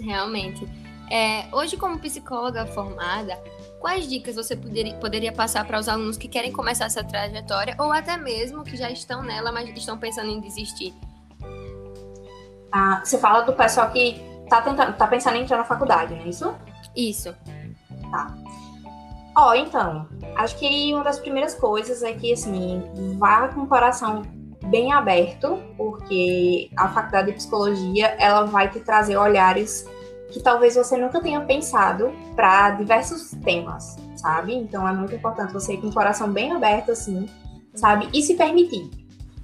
Realmente. 0.00 0.66
É, 1.10 1.46
hoje, 1.52 1.76
como 1.76 1.98
psicóloga 1.98 2.66
formada, 2.66 3.38
quais 3.80 4.08
dicas 4.08 4.36
você 4.36 4.56
poderia, 4.56 4.94
poderia 4.94 5.32
passar 5.32 5.66
para 5.66 5.78
os 5.78 5.88
alunos 5.88 6.16
que 6.16 6.28
querem 6.28 6.52
começar 6.52 6.86
essa 6.86 7.02
trajetória 7.02 7.74
ou 7.78 7.92
até 7.92 8.16
mesmo 8.16 8.64
que 8.64 8.76
já 8.76 8.90
estão 8.90 9.22
nela, 9.22 9.50
mas 9.50 9.68
estão 9.76 9.98
pensando 9.98 10.28
em 10.28 10.40
desistir? 10.40 10.94
Ah, 12.72 13.00
você 13.02 13.18
fala 13.18 13.42
do 13.42 13.52
pessoal 13.54 13.90
que 13.90 14.20
está 14.44 14.60
tentando, 14.60 14.96
tá 14.96 15.06
pensando 15.06 15.36
em 15.36 15.42
entrar 15.42 15.56
na 15.56 15.64
faculdade, 15.64 16.14
não 16.14 16.22
é 16.22 16.28
isso? 16.28 16.54
Isso. 16.94 17.34
Tá. 18.10 18.34
Ó, 19.36 19.50
oh, 19.50 19.54
então, 19.54 20.06
acho 20.36 20.58
que 20.58 20.92
uma 20.92 21.04
das 21.04 21.18
primeiras 21.18 21.54
coisas 21.54 22.02
é 22.02 22.12
que, 22.12 22.32
assim, 22.32 22.82
vá 23.16 23.48
com 23.48 23.62
o 23.62 23.66
coração 23.66 24.22
bem 24.66 24.92
aberto, 24.92 25.62
porque 25.76 26.70
a 26.76 26.88
faculdade 26.88 27.28
de 27.28 27.34
psicologia, 27.34 28.16
ela 28.18 28.44
vai 28.44 28.68
te 28.68 28.80
trazer 28.80 29.16
olhares 29.16 29.86
que 30.30 30.40
talvez 30.40 30.74
você 30.74 30.96
nunca 30.96 31.20
tenha 31.20 31.40
pensado 31.40 32.12
para 32.36 32.72
diversos 32.72 33.30
temas, 33.42 33.96
sabe? 34.16 34.54
Então 34.54 34.86
é 34.86 34.92
muito 34.92 35.14
importante 35.14 35.52
você 35.52 35.74
ir 35.74 35.80
com 35.80 35.88
o 35.88 35.94
coração 35.94 36.30
bem 36.30 36.52
aberto, 36.52 36.92
assim, 36.92 37.26
sabe? 37.74 38.08
E 38.12 38.22
se 38.22 38.34
permitir. 38.34 38.90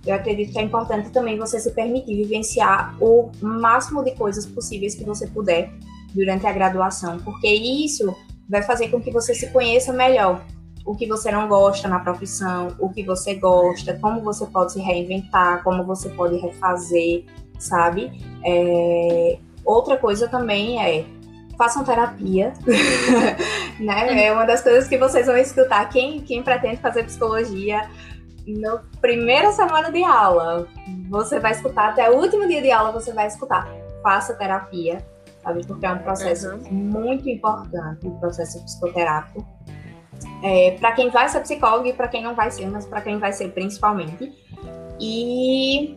Eu 0.07 0.15
acredito 0.15 0.53
que 0.53 0.59
é 0.59 0.63
importante 0.63 1.11
também 1.11 1.39
você 1.39 1.59
se 1.59 1.71
permitir 1.71 2.15
vivenciar 2.17 2.95
o 3.01 3.31
máximo 3.41 4.05
de 4.05 4.15
coisas 4.15 4.45
possíveis 4.45 4.95
que 4.95 5.05
você 5.05 5.27
puder 5.27 5.73
durante 6.15 6.47
a 6.47 6.53
graduação, 6.53 7.19
porque 7.19 7.49
isso 7.49 8.15
vai 8.49 8.63
fazer 8.63 8.89
com 8.89 9.01
que 9.01 9.11
você 9.11 9.35
se 9.35 9.51
conheça 9.51 9.93
melhor. 9.93 10.45
O 10.85 10.95
que 10.95 11.07
você 11.07 11.31
não 11.31 11.49
gosta 11.49 11.89
na 11.89 11.99
profissão, 11.99 12.77
o 12.79 12.91
que 12.91 13.03
você 13.03 13.37
gosta, 13.37 13.99
como 13.99 14.21
você 14.21 14.45
pode 14.45 14.75
se 14.75 14.81
reinventar, 14.81 15.65
como 15.65 15.83
você 15.83 16.11
pode 16.11 16.37
refazer, 16.37 17.25
sabe? 17.59 18.13
É, 18.45 19.39
Outra 19.65 19.97
coisa 19.97 20.29
também 20.29 20.83
é 20.83 21.05
façam 21.57 21.85
terapia, 21.85 22.53
né? 23.79 24.27
É 24.27 24.33
uma 24.33 24.45
das 24.45 24.63
coisas 24.63 24.89
que 24.89 24.99
vocês 24.99 25.27
vão 25.27 25.37
escutar. 25.37 25.89
Quem, 25.89 26.21
quem 26.21 26.43
pretende 26.43 26.79
fazer 26.79 27.05
psicologia, 27.05 27.89
na 28.47 28.83
primeira 29.01 29.53
semana 29.53 29.91
de 29.91 30.03
aula, 30.03 30.69
você 31.09 31.39
vai 31.39 31.53
escutar, 31.53 31.91
até 31.91 32.11
o 32.11 32.21
último 32.21 32.47
dia 32.47 32.61
de 32.61 32.71
aula 32.71 32.93
você 32.93 33.13
vai 33.13 33.27
escutar. 33.27 33.69
Faça 34.03 34.35
terapia, 34.35 34.99
sabe? 35.43 35.67
Porque 35.67 35.87
é 35.87 35.93
um 35.93 35.99
processo 35.99 36.49
uhum. 36.51 36.73
muito 36.73 37.29
importante, 37.29 38.07
o 38.07 38.11
processo 38.19 38.63
psicoterápico. 38.65 39.47
É, 40.43 40.73
para 40.73 40.93
quem 40.93 41.11
vai 41.11 41.29
ser 41.29 41.41
psicólogo 41.41 41.87
e 41.87 41.93
para 41.93 42.09
quem 42.09 42.23
não 42.23 42.35
vai 42.35 42.51
ser, 42.51 42.67
mas 42.67 42.85
para 42.85 43.01
quem 43.01 43.19
vai 43.19 43.33
ser 43.33 43.51
principalmente. 43.53 44.33
E 45.01 45.97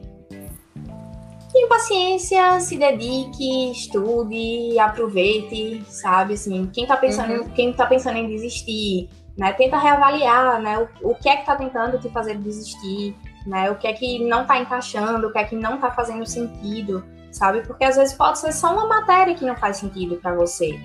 tenha 1.57 1.67
paciência, 1.67 2.59
se 2.59 2.77
dedique, 2.77 3.71
estude, 3.71 4.77
aproveite, 4.79 5.83
sabe? 5.89 6.35
Assim, 6.35 6.69
quem 6.71 6.85
tá 6.85 6.95
pensando, 6.95 7.33
uhum. 7.33 7.49
quem 7.49 7.73
tá 7.73 7.85
pensando 7.87 8.17
em 8.17 8.27
desistir, 8.27 9.09
né? 9.35 9.53
Tenta 9.53 9.77
reavaliar, 9.77 10.61
né? 10.61 10.87
O, 11.01 11.11
o 11.11 11.15
que 11.15 11.27
é 11.27 11.37
que 11.37 11.45
tá 11.45 11.55
tentando 11.55 11.99
te 11.99 12.09
fazer 12.09 12.37
desistir, 12.37 13.15
né? 13.45 13.71
O 13.71 13.75
que 13.75 13.87
é 13.87 13.93
que 13.93 14.23
não 14.27 14.45
tá 14.45 14.59
encaixando, 14.59 15.27
o 15.27 15.33
que 15.33 15.39
é 15.39 15.43
que 15.43 15.55
não 15.55 15.79
tá 15.79 15.89
fazendo 15.91 16.25
sentido, 16.25 17.03
sabe? 17.31 17.61
Porque 17.65 17.83
às 17.83 17.95
vezes 17.95 18.15
pode 18.15 18.37
ser 18.37 18.51
só 18.51 18.71
uma 18.73 18.85
matéria 18.85 19.33
que 19.33 19.45
não 19.45 19.55
faz 19.55 19.77
sentido 19.77 20.17
para 20.17 20.35
você. 20.35 20.79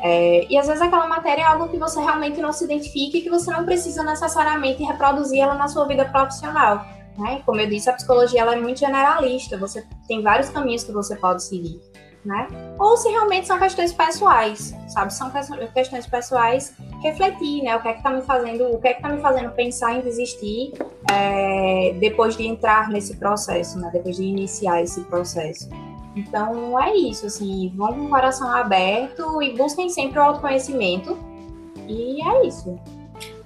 É, 0.00 0.46
e 0.48 0.56
às 0.56 0.66
vezes 0.66 0.80
aquela 0.80 1.08
matéria 1.08 1.42
é 1.42 1.44
algo 1.44 1.68
que 1.68 1.76
você 1.76 2.00
realmente 2.00 2.40
não 2.40 2.52
se 2.52 2.64
identifica 2.64 3.18
e 3.18 3.22
que 3.22 3.30
você 3.30 3.50
não 3.50 3.64
precisa 3.64 4.02
necessariamente 4.04 4.82
reproduzir 4.82 5.40
ela 5.40 5.54
na 5.54 5.66
sua 5.66 5.86
vida 5.86 6.04
profissional. 6.04 6.84
Né? 7.18 7.42
Como 7.44 7.60
eu 7.60 7.68
disse, 7.68 7.90
a 7.90 7.92
psicologia 7.92 8.42
ela 8.42 8.54
é 8.54 8.60
muito 8.60 8.78
generalista, 8.78 9.58
você 9.58 9.84
tem 10.06 10.22
vários 10.22 10.48
caminhos 10.50 10.84
que 10.84 10.92
você 10.92 11.16
pode 11.16 11.42
seguir. 11.42 11.80
Né? 12.24 12.46
Ou 12.78 12.96
se 12.96 13.08
realmente 13.08 13.46
são 13.46 13.58
questões 13.58 13.92
pessoais, 13.92 14.74
sabe? 14.88 15.14
São 15.14 15.30
questões 15.72 16.06
pessoais, 16.06 16.74
refletir, 17.00 17.62
né? 17.62 17.76
O 17.76 17.80
que 17.80 17.88
é 17.88 17.94
que 17.94 18.02
tá 18.02 18.10
me 18.10 18.22
fazendo, 18.22 18.64
o 18.64 18.80
que 18.80 18.88
é 18.88 18.94
que 18.94 19.00
tá 19.00 19.08
me 19.08 19.20
fazendo 19.20 19.50
pensar 19.52 19.94
em 19.94 20.00
desistir 20.02 20.72
é, 21.10 21.94
depois 21.98 22.36
de 22.36 22.46
entrar 22.46 22.90
nesse 22.90 23.16
processo, 23.16 23.78
né? 23.78 23.88
Depois 23.92 24.16
de 24.16 24.24
iniciar 24.24 24.82
esse 24.82 25.00
processo. 25.04 25.70
Então 26.14 26.78
é 26.78 26.94
isso, 26.96 27.24
assim, 27.26 27.72
vão 27.76 27.94
com 27.94 28.06
o 28.06 28.10
coração 28.10 28.50
aberto 28.50 29.40
e 29.40 29.56
busquem 29.56 29.88
sempre 29.88 30.18
o 30.18 30.22
autoconhecimento. 30.22 31.16
E 31.86 32.20
é 32.22 32.46
isso. 32.46 32.78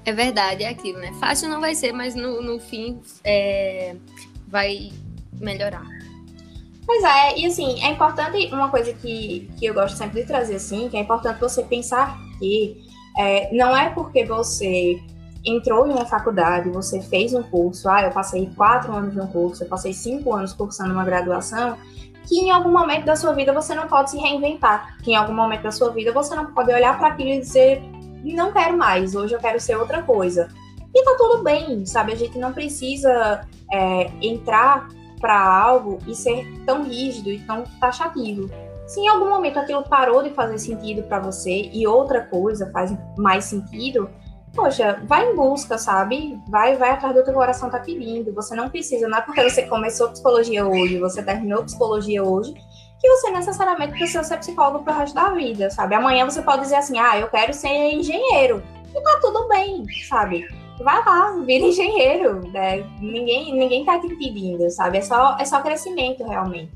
É 0.04 0.12
verdade, 0.12 0.64
é 0.64 0.68
aquilo, 0.68 0.98
né? 0.98 1.12
Fácil 1.20 1.48
não 1.48 1.60
vai 1.60 1.74
ser, 1.74 1.92
mas 1.92 2.14
no, 2.14 2.42
no 2.42 2.58
fim 2.58 3.00
é, 3.22 3.94
vai 4.48 4.90
melhorar. 5.40 5.86
Pois 6.84 7.04
é, 7.04 7.38
e 7.38 7.46
assim, 7.46 7.82
é 7.82 7.90
importante 7.90 8.52
uma 8.52 8.68
coisa 8.68 8.92
que, 8.92 9.48
que 9.56 9.66
eu 9.66 9.74
gosto 9.74 9.96
sempre 9.96 10.22
de 10.22 10.26
trazer, 10.26 10.56
assim, 10.56 10.88
que 10.88 10.96
é 10.96 11.00
importante 11.00 11.40
você 11.40 11.62
pensar 11.62 12.18
que 12.38 12.82
é, 13.18 13.54
não 13.54 13.76
é 13.76 13.90
porque 13.90 14.24
você 14.24 15.00
entrou 15.44 15.86
em 15.86 15.92
uma 15.92 16.04
faculdade, 16.04 16.70
você 16.70 17.00
fez 17.00 17.32
um 17.34 17.42
curso, 17.42 17.88
ah, 17.88 18.02
eu 18.02 18.10
passei 18.10 18.50
quatro 18.56 18.92
anos 18.92 19.12
de 19.12 19.20
um 19.20 19.26
curso, 19.26 19.62
eu 19.62 19.68
passei 19.68 19.92
cinco 19.92 20.34
anos 20.34 20.52
cursando 20.52 20.92
uma 20.92 21.04
graduação, 21.04 21.76
que 22.26 22.38
em 22.40 22.50
algum 22.50 22.70
momento 22.70 23.04
da 23.04 23.16
sua 23.16 23.32
vida 23.32 23.52
você 23.52 23.74
não 23.74 23.86
pode 23.86 24.10
se 24.10 24.18
reinventar, 24.18 24.96
que 25.02 25.12
em 25.12 25.16
algum 25.16 25.34
momento 25.34 25.62
da 25.62 25.72
sua 25.72 25.90
vida 25.90 26.12
você 26.12 26.34
não 26.34 26.46
pode 26.52 26.72
olhar 26.72 26.98
para 26.98 27.08
aquilo 27.08 27.30
e 27.30 27.40
dizer 27.40 27.82
não 28.24 28.52
quero 28.52 28.76
mais, 28.76 29.14
hoje 29.14 29.34
eu 29.34 29.40
quero 29.40 29.58
ser 29.58 29.76
outra 29.76 30.02
coisa. 30.02 30.48
E 30.94 31.04
tá 31.04 31.14
tudo 31.16 31.42
bem, 31.42 31.86
sabe? 31.86 32.12
A 32.12 32.16
gente 32.16 32.38
não 32.38 32.52
precisa 32.52 33.46
é, 33.72 34.10
entrar 34.20 34.88
para 35.20 35.40
algo 35.40 35.98
e 36.06 36.14
ser 36.14 36.46
tão 36.66 36.84
rígido 36.84 37.30
e 37.30 37.38
tão 37.40 37.64
taxativo. 37.80 38.50
Se 38.86 39.00
em 39.00 39.08
algum 39.08 39.30
momento 39.30 39.58
aquilo 39.58 39.82
parou 39.84 40.22
de 40.22 40.30
fazer 40.30 40.58
sentido 40.58 41.02
para 41.04 41.20
você 41.20 41.70
e 41.72 41.86
outra 41.86 42.20
coisa 42.20 42.70
faz 42.72 42.94
mais 43.16 43.44
sentido, 43.44 44.10
poxa, 44.54 45.00
vai 45.06 45.30
em 45.30 45.36
busca, 45.36 45.78
sabe? 45.78 46.38
Vai, 46.48 46.76
vai 46.76 46.90
atrás 46.90 47.14
do 47.14 47.20
o 47.20 47.34
coração 47.34 47.70
tá 47.70 47.78
pedindo. 47.78 48.34
Você 48.34 48.54
não 48.54 48.68
precisa, 48.68 49.08
não 49.08 49.18
é 49.18 49.22
porque 49.22 49.42
você 49.42 49.62
começou 49.62 50.10
psicologia 50.10 50.66
hoje, 50.66 50.98
você 50.98 51.22
terminou 51.22 51.64
psicologia 51.64 52.22
hoje, 52.22 52.54
que 53.02 53.08
você 53.08 53.30
necessariamente 53.32 53.94
precisa 53.94 54.22
ser 54.22 54.38
psicólogo 54.38 54.84
pro 54.84 54.94
resto 54.94 55.14
da 55.14 55.30
vida, 55.30 55.68
sabe? 55.70 55.96
Amanhã 55.96 56.24
você 56.24 56.40
pode 56.40 56.62
dizer 56.62 56.76
assim, 56.76 57.00
ah, 57.00 57.18
eu 57.18 57.28
quero 57.28 57.52
ser 57.52 57.92
engenheiro. 57.92 58.62
E 58.94 59.02
tá 59.02 59.18
tudo 59.20 59.48
bem, 59.48 59.84
sabe? 60.08 60.46
Vai 60.78 61.04
lá, 61.04 61.32
vira 61.44 61.66
engenheiro, 61.66 62.46
né? 62.52 62.84
Ninguém, 63.00 63.58
ninguém 63.58 63.84
tá 63.84 63.98
te 63.98 64.06
impedindo, 64.06 64.70
sabe? 64.70 64.98
É 64.98 65.00
só, 65.00 65.36
é 65.36 65.44
só 65.44 65.60
crescimento, 65.60 66.22
realmente. 66.22 66.70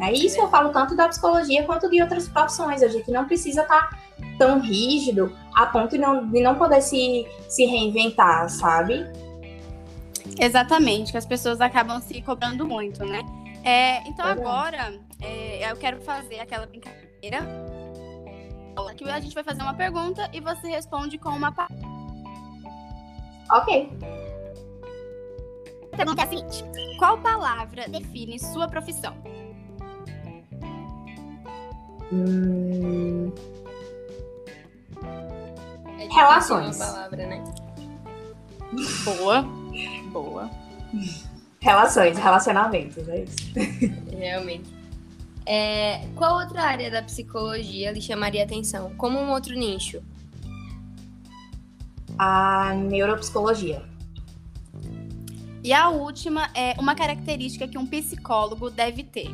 É 0.00 0.12
isso 0.12 0.40
eu 0.40 0.48
falo 0.48 0.70
tanto 0.70 0.96
da 0.96 1.08
psicologia 1.08 1.64
quanto 1.64 1.88
de 1.88 2.02
outras 2.02 2.26
profissões. 2.26 2.82
A 2.82 2.88
gente 2.88 3.08
não 3.12 3.26
precisa 3.26 3.62
estar 3.62 3.90
tá 3.90 3.96
tão 4.38 4.58
rígido 4.58 5.32
a 5.54 5.66
ponto 5.66 5.90
de 5.90 5.98
não, 5.98 6.26
de 6.26 6.40
não 6.40 6.56
poder 6.56 6.82
se, 6.82 7.26
se 7.48 7.64
reinventar, 7.64 8.48
sabe? 8.50 9.06
Exatamente, 10.40 11.12
que 11.12 11.18
as 11.18 11.26
pessoas 11.26 11.60
acabam 11.60 12.00
se 12.00 12.20
cobrando 12.22 12.66
muito, 12.66 13.04
né? 13.04 13.20
É, 13.62 14.08
então 14.08 14.26
é 14.26 14.32
agora 14.32 15.09
é, 15.22 15.70
eu 15.70 15.76
quero 15.76 16.00
fazer 16.00 16.40
aquela 16.40 16.66
brincadeira 16.66 17.38
que 18.96 19.08
a 19.08 19.20
gente 19.20 19.34
vai 19.34 19.44
fazer 19.44 19.62
uma 19.62 19.74
pergunta 19.74 20.28
e 20.32 20.40
você 20.40 20.68
responde 20.68 21.18
com 21.18 21.30
uma 21.30 21.54
Ok. 23.50 23.90
A 25.92 25.96
pergunta 25.96 26.22
é 26.22 26.24
a 26.24 26.28
seguinte: 26.28 26.64
Qual 26.98 27.18
palavra 27.18 27.88
define 27.88 28.38
sua 28.38 28.68
profissão? 28.68 29.16
Hum... 32.12 33.32
É 35.98 36.06
Relações. 36.12 36.78
Palavra, 36.78 37.26
né? 37.26 37.44
Boa. 39.04 39.42
Boa. 40.10 40.50
Relações, 41.60 42.18
relacionamentos, 42.18 43.08
é 43.08 43.22
isso. 43.22 43.36
Realmente. 44.16 44.79
É, 45.46 46.06
qual 46.14 46.40
outra 46.40 46.62
área 46.62 46.90
da 46.90 47.02
psicologia 47.02 47.92
lhe 47.92 48.00
chamaria 48.00 48.44
atenção? 48.44 48.94
Como 48.96 49.18
um 49.18 49.30
outro 49.30 49.54
nicho? 49.54 50.02
A 52.18 52.74
neuropsicologia. 52.74 53.82
E 55.62 55.72
a 55.72 55.88
última 55.88 56.48
é 56.54 56.74
uma 56.78 56.94
característica 56.94 57.68
que 57.68 57.76
um 57.76 57.86
psicólogo 57.86 58.70
deve 58.70 59.02
ter. 59.02 59.28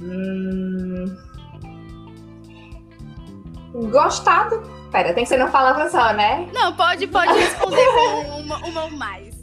Hum... 0.00 1.16
Gostado. 3.90 4.62
Pera, 4.90 5.12
tem 5.12 5.24
que 5.24 5.28
ser 5.28 5.36
não 5.36 5.50
palavra 5.50 5.90
só, 5.90 6.12
né? 6.14 6.48
Não, 6.52 6.74
pode, 6.74 7.06
pode 7.06 7.32
responder 7.32 7.86
com 7.86 8.40
uma, 8.40 8.58
uma 8.58 8.84
ou 8.84 8.90
mais. 8.92 9.36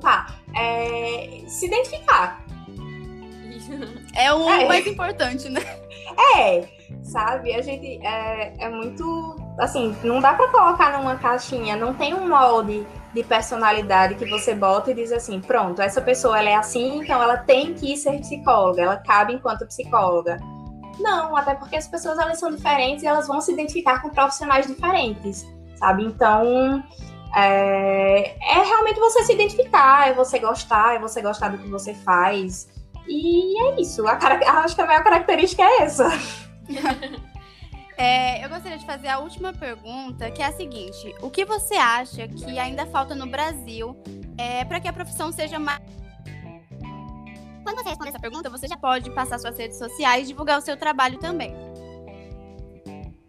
Tá. 0.00 0.34
É... 0.54 1.42
Se 1.46 1.66
identificar. 1.66 2.41
É 4.14 4.32
o 4.32 4.48
é. 4.48 4.68
mais 4.68 4.86
importante, 4.86 5.48
né? 5.48 5.62
É, 6.36 6.68
sabe? 7.02 7.54
A 7.54 7.62
gente 7.62 7.98
é, 8.04 8.54
é 8.58 8.68
muito. 8.68 9.36
Assim, 9.58 9.96
não 10.02 10.20
dá 10.20 10.34
para 10.34 10.48
colocar 10.48 10.98
numa 10.98 11.16
caixinha, 11.16 11.76
não 11.76 11.94
tem 11.94 12.14
um 12.14 12.28
molde 12.28 12.86
de 13.14 13.22
personalidade 13.22 14.14
que 14.14 14.26
você 14.26 14.54
bota 14.54 14.90
e 14.90 14.94
diz 14.94 15.12
assim: 15.12 15.40
pronto, 15.40 15.80
essa 15.80 16.00
pessoa 16.00 16.38
ela 16.38 16.50
é 16.50 16.54
assim, 16.54 17.02
então 17.02 17.22
ela 17.22 17.36
tem 17.36 17.74
que 17.74 17.96
ser 17.96 18.18
psicóloga, 18.20 18.82
ela 18.82 18.96
cabe 18.96 19.34
enquanto 19.34 19.66
psicóloga. 19.66 20.38
Não, 20.98 21.36
até 21.36 21.54
porque 21.54 21.76
as 21.76 21.88
pessoas 21.88 22.18
elas 22.18 22.38
são 22.38 22.54
diferentes 22.54 23.02
e 23.02 23.06
elas 23.06 23.26
vão 23.26 23.40
se 23.40 23.52
identificar 23.52 24.00
com 24.02 24.10
profissionais 24.10 24.66
diferentes, 24.66 25.46
sabe? 25.76 26.04
Então, 26.04 26.82
é, 27.34 28.36
é, 28.40 28.62
realmente 28.62 29.00
você 29.00 29.24
se 29.24 29.32
identificar, 29.32 30.08
é 30.08 30.12
você 30.12 30.38
gostar, 30.38 30.96
é 30.96 30.98
você 30.98 31.22
gostar 31.22 31.48
do 31.48 31.58
que 31.58 31.68
você 31.68 31.94
faz. 31.94 32.68
E 33.08 33.62
é 33.62 33.80
isso. 33.80 34.06
A 34.06 34.12
acho 34.12 34.74
que 34.74 34.80
a 34.80 34.86
maior 34.86 35.02
característica 35.02 35.62
é 35.62 35.82
essa. 35.82 36.08
É, 37.94 38.44
eu 38.44 38.48
gostaria 38.48 38.78
de 38.78 38.86
fazer 38.86 39.06
a 39.06 39.18
última 39.18 39.52
pergunta, 39.52 40.28
que 40.30 40.42
é 40.42 40.46
a 40.46 40.52
seguinte: 40.52 41.14
o 41.20 41.30
que 41.30 41.44
você 41.44 41.74
acha 41.74 42.26
que 42.26 42.58
ainda 42.58 42.86
falta 42.86 43.14
no 43.14 43.26
Brasil 43.26 43.96
é, 44.36 44.64
para 44.64 44.80
que 44.80 44.88
a 44.88 44.92
profissão 44.92 45.30
seja 45.30 45.58
mais. 45.58 45.80
Quando 47.62 47.76
você 47.76 47.90
responder 47.90 48.08
essa 48.10 48.18
pergunta, 48.18 48.50
você 48.50 48.66
já 48.66 48.76
pode 48.76 49.08
passar 49.10 49.38
suas 49.38 49.56
redes 49.56 49.78
sociais 49.78 50.24
e 50.24 50.28
divulgar 50.28 50.58
o 50.58 50.62
seu 50.62 50.76
trabalho 50.76 51.18
também. 51.18 51.54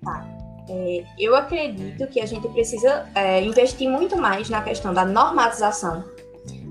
Tá. 0.04 0.26
É, 0.68 1.06
eu 1.20 1.36
acredito 1.36 2.08
que 2.08 2.20
a 2.20 2.26
gente 2.26 2.48
precisa 2.48 3.08
é, 3.14 3.44
investir 3.44 3.90
muito 3.90 4.18
mais 4.18 4.50
na 4.50 4.62
questão 4.62 4.94
da 4.94 5.06
normatização 5.06 6.04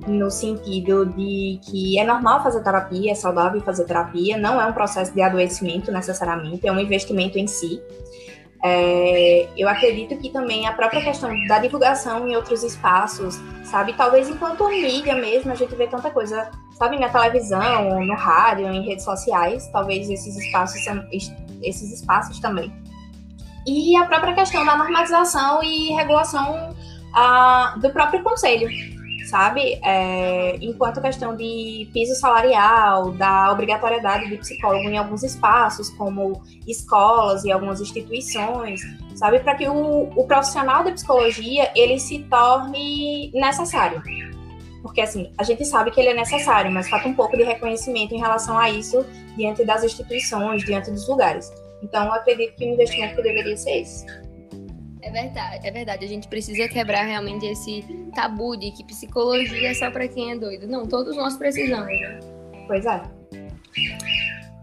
no 0.06 0.30
sentido 0.30 1.06
de 1.06 1.60
que 1.62 1.98
é 1.98 2.04
normal 2.04 2.42
fazer 2.42 2.62
terapia, 2.62 3.12
é 3.12 3.14
saudável 3.14 3.60
fazer 3.60 3.84
terapia, 3.84 4.36
não 4.36 4.60
é 4.60 4.66
um 4.66 4.72
processo 4.72 5.12
de 5.12 5.22
adoecimento 5.22 5.90
necessariamente, 5.90 6.66
é 6.66 6.72
um 6.72 6.78
investimento 6.78 7.38
em 7.38 7.46
si. 7.46 7.80
É, 8.64 9.48
eu 9.56 9.68
acredito 9.68 10.16
que 10.18 10.30
também 10.30 10.68
a 10.68 10.72
própria 10.72 11.02
questão 11.02 11.30
da 11.48 11.58
divulgação 11.58 12.28
em 12.28 12.36
outros 12.36 12.62
espaços, 12.62 13.40
sabe? 13.64 13.92
Talvez 13.94 14.28
enquanto 14.28 14.68
mídia 14.68 15.16
mesmo, 15.16 15.50
a 15.50 15.54
gente 15.54 15.74
vê 15.74 15.88
tanta 15.88 16.10
coisa, 16.10 16.48
sabe? 16.74 16.98
Na 16.98 17.08
televisão, 17.08 18.04
no 18.04 18.14
rádio, 18.14 18.66
em 18.68 18.86
redes 18.86 19.04
sociais, 19.04 19.68
talvez 19.72 20.08
esses 20.08 20.36
espaços, 20.36 20.80
esses 21.60 21.92
espaços 21.92 22.38
também. 22.38 22.72
E 23.66 23.96
a 23.96 24.04
própria 24.04 24.34
questão 24.34 24.64
da 24.64 24.76
normalização 24.76 25.62
e 25.62 25.92
regulação 25.92 26.74
ah, 27.14 27.76
do 27.80 27.90
próprio 27.90 28.22
conselho, 28.22 28.68
sabe? 29.32 29.80
É, 29.82 30.58
enquanto 30.60 30.98
a 30.98 31.00
questão 31.00 31.34
de 31.34 31.88
piso 31.90 32.14
salarial, 32.16 33.12
da 33.12 33.50
obrigatoriedade 33.50 34.28
de 34.28 34.36
psicólogo 34.36 34.86
em 34.90 34.98
alguns 34.98 35.22
espaços, 35.22 35.88
como 35.88 36.42
escolas 36.68 37.42
e 37.42 37.50
algumas 37.50 37.80
instituições, 37.80 38.82
sabe? 39.14 39.40
Para 39.40 39.54
que 39.54 39.66
o, 39.66 40.10
o 40.14 40.26
profissional 40.26 40.84
da 40.84 40.92
psicologia 40.92 41.72
ele 41.74 41.98
se 41.98 42.18
torne 42.24 43.30
necessário. 43.32 44.02
Porque, 44.82 45.00
assim, 45.00 45.32
a 45.38 45.44
gente 45.44 45.64
sabe 45.64 45.90
que 45.92 46.00
ele 46.00 46.10
é 46.10 46.14
necessário, 46.14 46.70
mas 46.70 46.90
falta 46.90 47.08
um 47.08 47.14
pouco 47.14 47.34
de 47.34 47.42
reconhecimento 47.42 48.14
em 48.14 48.18
relação 48.18 48.58
a 48.58 48.68
isso 48.68 49.02
diante 49.34 49.64
das 49.64 49.82
instituições, 49.82 50.62
diante 50.62 50.90
dos 50.90 51.08
lugares. 51.08 51.50
Então, 51.82 52.04
eu 52.04 52.12
acredito 52.12 52.54
que 52.56 52.66
o 52.66 52.74
investimento 52.74 53.16
que 53.16 53.22
deveria 53.22 53.56
ser 53.56 53.80
esse. 53.80 54.04
É 55.00 55.10
verdade, 55.10 55.66
é 55.66 55.70
verdade. 55.70 56.04
A 56.04 56.08
gente 56.08 56.28
precisa 56.28 56.68
quebrar 56.68 57.04
realmente 57.04 57.46
esse 57.46 57.82
tabu 58.12 58.56
de 58.56 58.70
que 58.70 58.84
psicologia 58.84 59.70
é 59.70 59.74
só 59.74 59.90
para 59.90 60.06
quem 60.08 60.32
é 60.32 60.36
doido. 60.36 60.66
Não, 60.66 60.86
todos 60.86 61.16
nós 61.16 61.36
precisamos, 61.36 61.86
né? 61.86 62.20
Pois 62.66 62.86
é. 62.86 63.02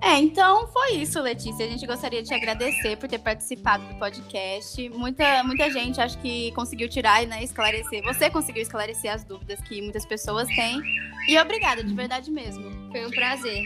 É, 0.02 0.18
então 0.18 0.66
foi 0.68 0.94
isso, 0.94 1.22
Letícia. 1.22 1.66
A 1.66 1.70
gente 1.70 1.86
gostaria 1.86 2.22
de 2.22 2.30
te 2.30 2.34
agradecer 2.34 2.96
por 2.98 3.10
ter 3.10 3.20
participado 3.20 3.86
do 3.86 3.96
podcast. 3.96 4.90
Muita, 4.90 5.44
muita 5.44 5.70
gente 5.70 6.00
acho 6.00 6.18
que 6.20 6.52
conseguiu 6.54 6.88
tirar 6.88 7.22
e 7.22 7.26
né, 7.26 7.44
esclarecer. 7.44 8.02
Você 8.04 8.30
conseguiu 8.30 8.62
esclarecer 8.62 9.14
as 9.14 9.26
dúvidas 9.26 9.60
que 9.62 9.82
muitas 9.82 10.06
pessoas 10.06 10.48
têm. 10.48 10.82
E 11.28 11.38
obrigada, 11.38 11.84
de 11.84 11.94
verdade 11.94 12.32
mesmo. 12.32 12.64
Foi 12.92 13.06
um 13.06 13.12
prazer. 13.12 13.64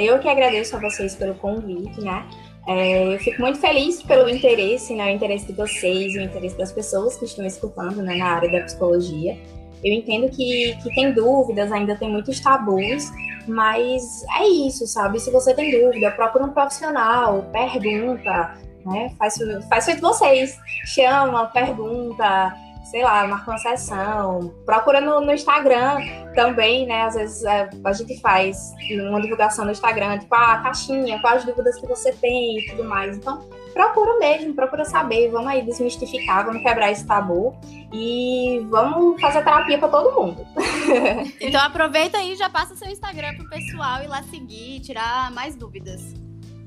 Eu 0.00 0.18
que 0.18 0.28
agradeço 0.28 0.76
a 0.76 0.80
vocês 0.80 1.14
pelo 1.14 1.34
convite, 1.36 2.00
né? 2.00 2.28
É, 2.68 3.14
eu 3.14 3.18
fico 3.18 3.40
muito 3.40 3.58
feliz 3.58 4.02
pelo 4.02 4.28
interesse, 4.28 4.94
né? 4.94 5.06
O 5.06 5.08
interesse 5.08 5.46
de 5.46 5.54
vocês, 5.54 6.14
o 6.14 6.20
interesse 6.20 6.56
das 6.58 6.70
pessoas 6.70 7.16
que 7.16 7.24
estão 7.24 7.46
escutando 7.46 8.02
né, 8.02 8.16
na 8.16 8.26
área 8.26 8.52
da 8.52 8.60
psicologia. 8.60 9.38
Eu 9.82 9.94
entendo 9.94 10.28
que, 10.28 10.76
que 10.82 10.94
tem 10.94 11.12
dúvidas, 11.12 11.72
ainda 11.72 11.96
tem 11.96 12.10
muitos 12.10 12.38
tabus, 12.40 13.10
mas 13.46 14.22
é 14.38 14.46
isso, 14.46 14.86
sabe? 14.86 15.18
Se 15.18 15.30
você 15.30 15.54
tem 15.54 15.70
dúvida, 15.80 16.10
procura 16.10 16.44
um 16.44 16.50
profissional, 16.50 17.46
pergunta, 17.52 18.58
né? 18.84 19.14
Faz, 19.18 19.36
faz 19.70 19.86
feito 19.86 20.02
vocês. 20.02 20.58
Chama, 20.84 21.46
pergunta, 21.46 22.54
sei 22.90 23.02
lá, 23.02 23.26
marca 23.26 23.50
uma 23.50 23.58
sessão. 23.58 24.54
Procura 24.64 25.00
no, 25.00 25.20
no 25.20 25.32
Instagram 25.32 25.98
também, 26.34 26.86
né? 26.86 27.02
Às 27.02 27.14
vezes 27.14 27.44
é, 27.44 27.68
a 27.84 27.92
gente 27.92 28.20
faz 28.20 28.72
uma 29.08 29.20
divulgação 29.20 29.64
no 29.64 29.70
Instagram, 29.70 30.18
tipo, 30.18 30.34
ah, 30.34 30.54
a 30.54 30.62
caixinha, 30.62 31.20
quais 31.20 31.44
dúvidas 31.44 31.78
que 31.80 31.86
você 31.86 32.12
tem 32.12 32.58
e 32.58 32.66
tudo 32.70 32.84
mais. 32.84 33.16
Então, 33.16 33.48
procura 33.74 34.18
mesmo, 34.18 34.54
procura 34.54 34.84
saber, 34.84 35.30
vamos 35.30 35.48
aí 35.48 35.62
desmistificar, 35.62 36.46
vamos 36.46 36.62
quebrar 36.62 36.90
esse 36.90 37.06
tabu 37.06 37.56
e 37.92 38.66
vamos 38.70 39.20
fazer 39.20 39.42
terapia 39.44 39.78
para 39.78 39.88
todo 39.88 40.20
mundo. 40.20 40.46
então 41.40 41.60
aproveita 41.60 42.18
aí 42.18 42.32
e 42.32 42.36
já 42.36 42.48
passa 42.48 42.74
seu 42.74 42.88
Instagram 42.88 43.34
pro 43.36 43.48
pessoal 43.48 44.02
ir 44.02 44.08
lá 44.08 44.22
seguir, 44.24 44.80
tirar 44.80 45.30
mais 45.32 45.54
dúvidas. 45.54 46.14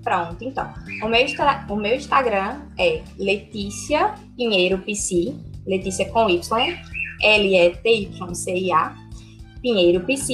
Pronto, 0.03 0.43
então. 0.43 0.73
O 1.03 1.07
meu, 1.07 1.25
o 1.69 1.75
meu 1.75 1.95
Instagram 1.95 2.61
é 2.77 3.03
Letícia 3.17 4.15
Pinheiro 4.35 4.79
PC, 4.79 5.35
Letícia 5.65 6.09
com 6.09 6.29
Y, 6.29 6.79
L-E-T-Y-C-I-A, 7.21 8.95
Pinheiro 9.61 10.01
PC. 10.05 10.33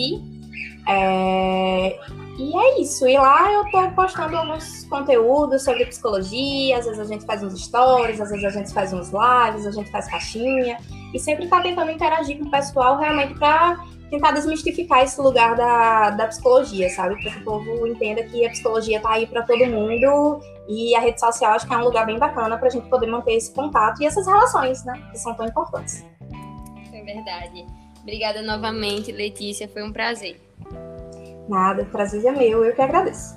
É, 0.88 2.00
e 2.38 2.56
é 2.56 2.82
isso. 2.82 3.08
E 3.08 3.18
lá 3.18 3.52
eu 3.52 3.66
tô 3.72 3.92
postando 3.92 4.38
alguns 4.38 4.86
conteúdos 4.86 5.64
sobre 5.64 5.86
psicologia. 5.86 6.78
Às 6.78 6.86
vezes 6.86 7.00
a 7.00 7.06
gente 7.06 7.26
faz 7.26 7.44
uns 7.44 7.66
stories, 7.66 8.22
às 8.22 8.30
vezes 8.30 8.46
a 8.46 8.50
gente 8.50 8.74
faz 8.74 8.94
uns 8.94 9.12
lives, 9.12 9.66
a 9.66 9.72
gente 9.72 9.92
faz 9.92 10.08
caixinha. 10.08 10.78
E 11.14 11.20
sempre 11.20 11.48
tá 11.48 11.62
tentando 11.62 11.92
interagir 11.92 12.38
com 12.38 12.46
o 12.46 12.52
pessoal 12.52 12.98
realmente 12.98 13.34
para 13.36 13.78
tentar 14.10 14.32
desmistificar 14.32 15.04
esse 15.04 15.20
lugar 15.22 15.56
da, 15.56 16.12
da 16.12 16.28
psicologia, 16.28 16.90
sabe? 16.90 17.22
Para 17.22 17.32
que 17.32 17.40
o 17.40 17.44
povo 17.44 17.88
entenda 17.88 18.24
que 18.24 18.46
a 18.46 18.50
psicologia 18.50 19.00
tá 19.00 19.12
aí 19.12 19.28
para 19.28 19.44
todo 19.44 19.66
mundo 19.66 20.40
e 20.68 20.96
a 20.96 21.00
rede 21.00 21.20
social 21.20 21.54
acho 21.54 21.68
que 21.68 21.74
é 21.74 21.78
um 21.78 21.84
lugar 21.84 22.06
bem 22.06 22.18
bacana 22.18 22.58
para 22.58 22.68
a 22.68 22.72
gente 22.72 22.88
poder 22.90 23.08
manter 23.08 23.34
esse 23.34 23.54
contato 23.54 24.02
e 24.02 24.06
essas 24.06 24.26
relações, 24.26 24.84
né? 24.86 24.94
Que 25.12 25.18
são 25.18 25.34
tão 25.34 25.48
importantes. 25.48 26.06
É 26.94 27.02
verdade. 27.04 27.66
Obrigada 28.02 28.42
novamente, 28.42 29.12
Letícia. 29.12 29.68
Foi 29.68 29.84
um 29.84 29.92
prazer. 29.92 30.40
Nada, 31.48 31.86
prazer 31.86 32.26
é 32.26 32.32
meu, 32.32 32.64
eu 32.64 32.76
que 32.76 32.82
agradeço. 32.82 33.36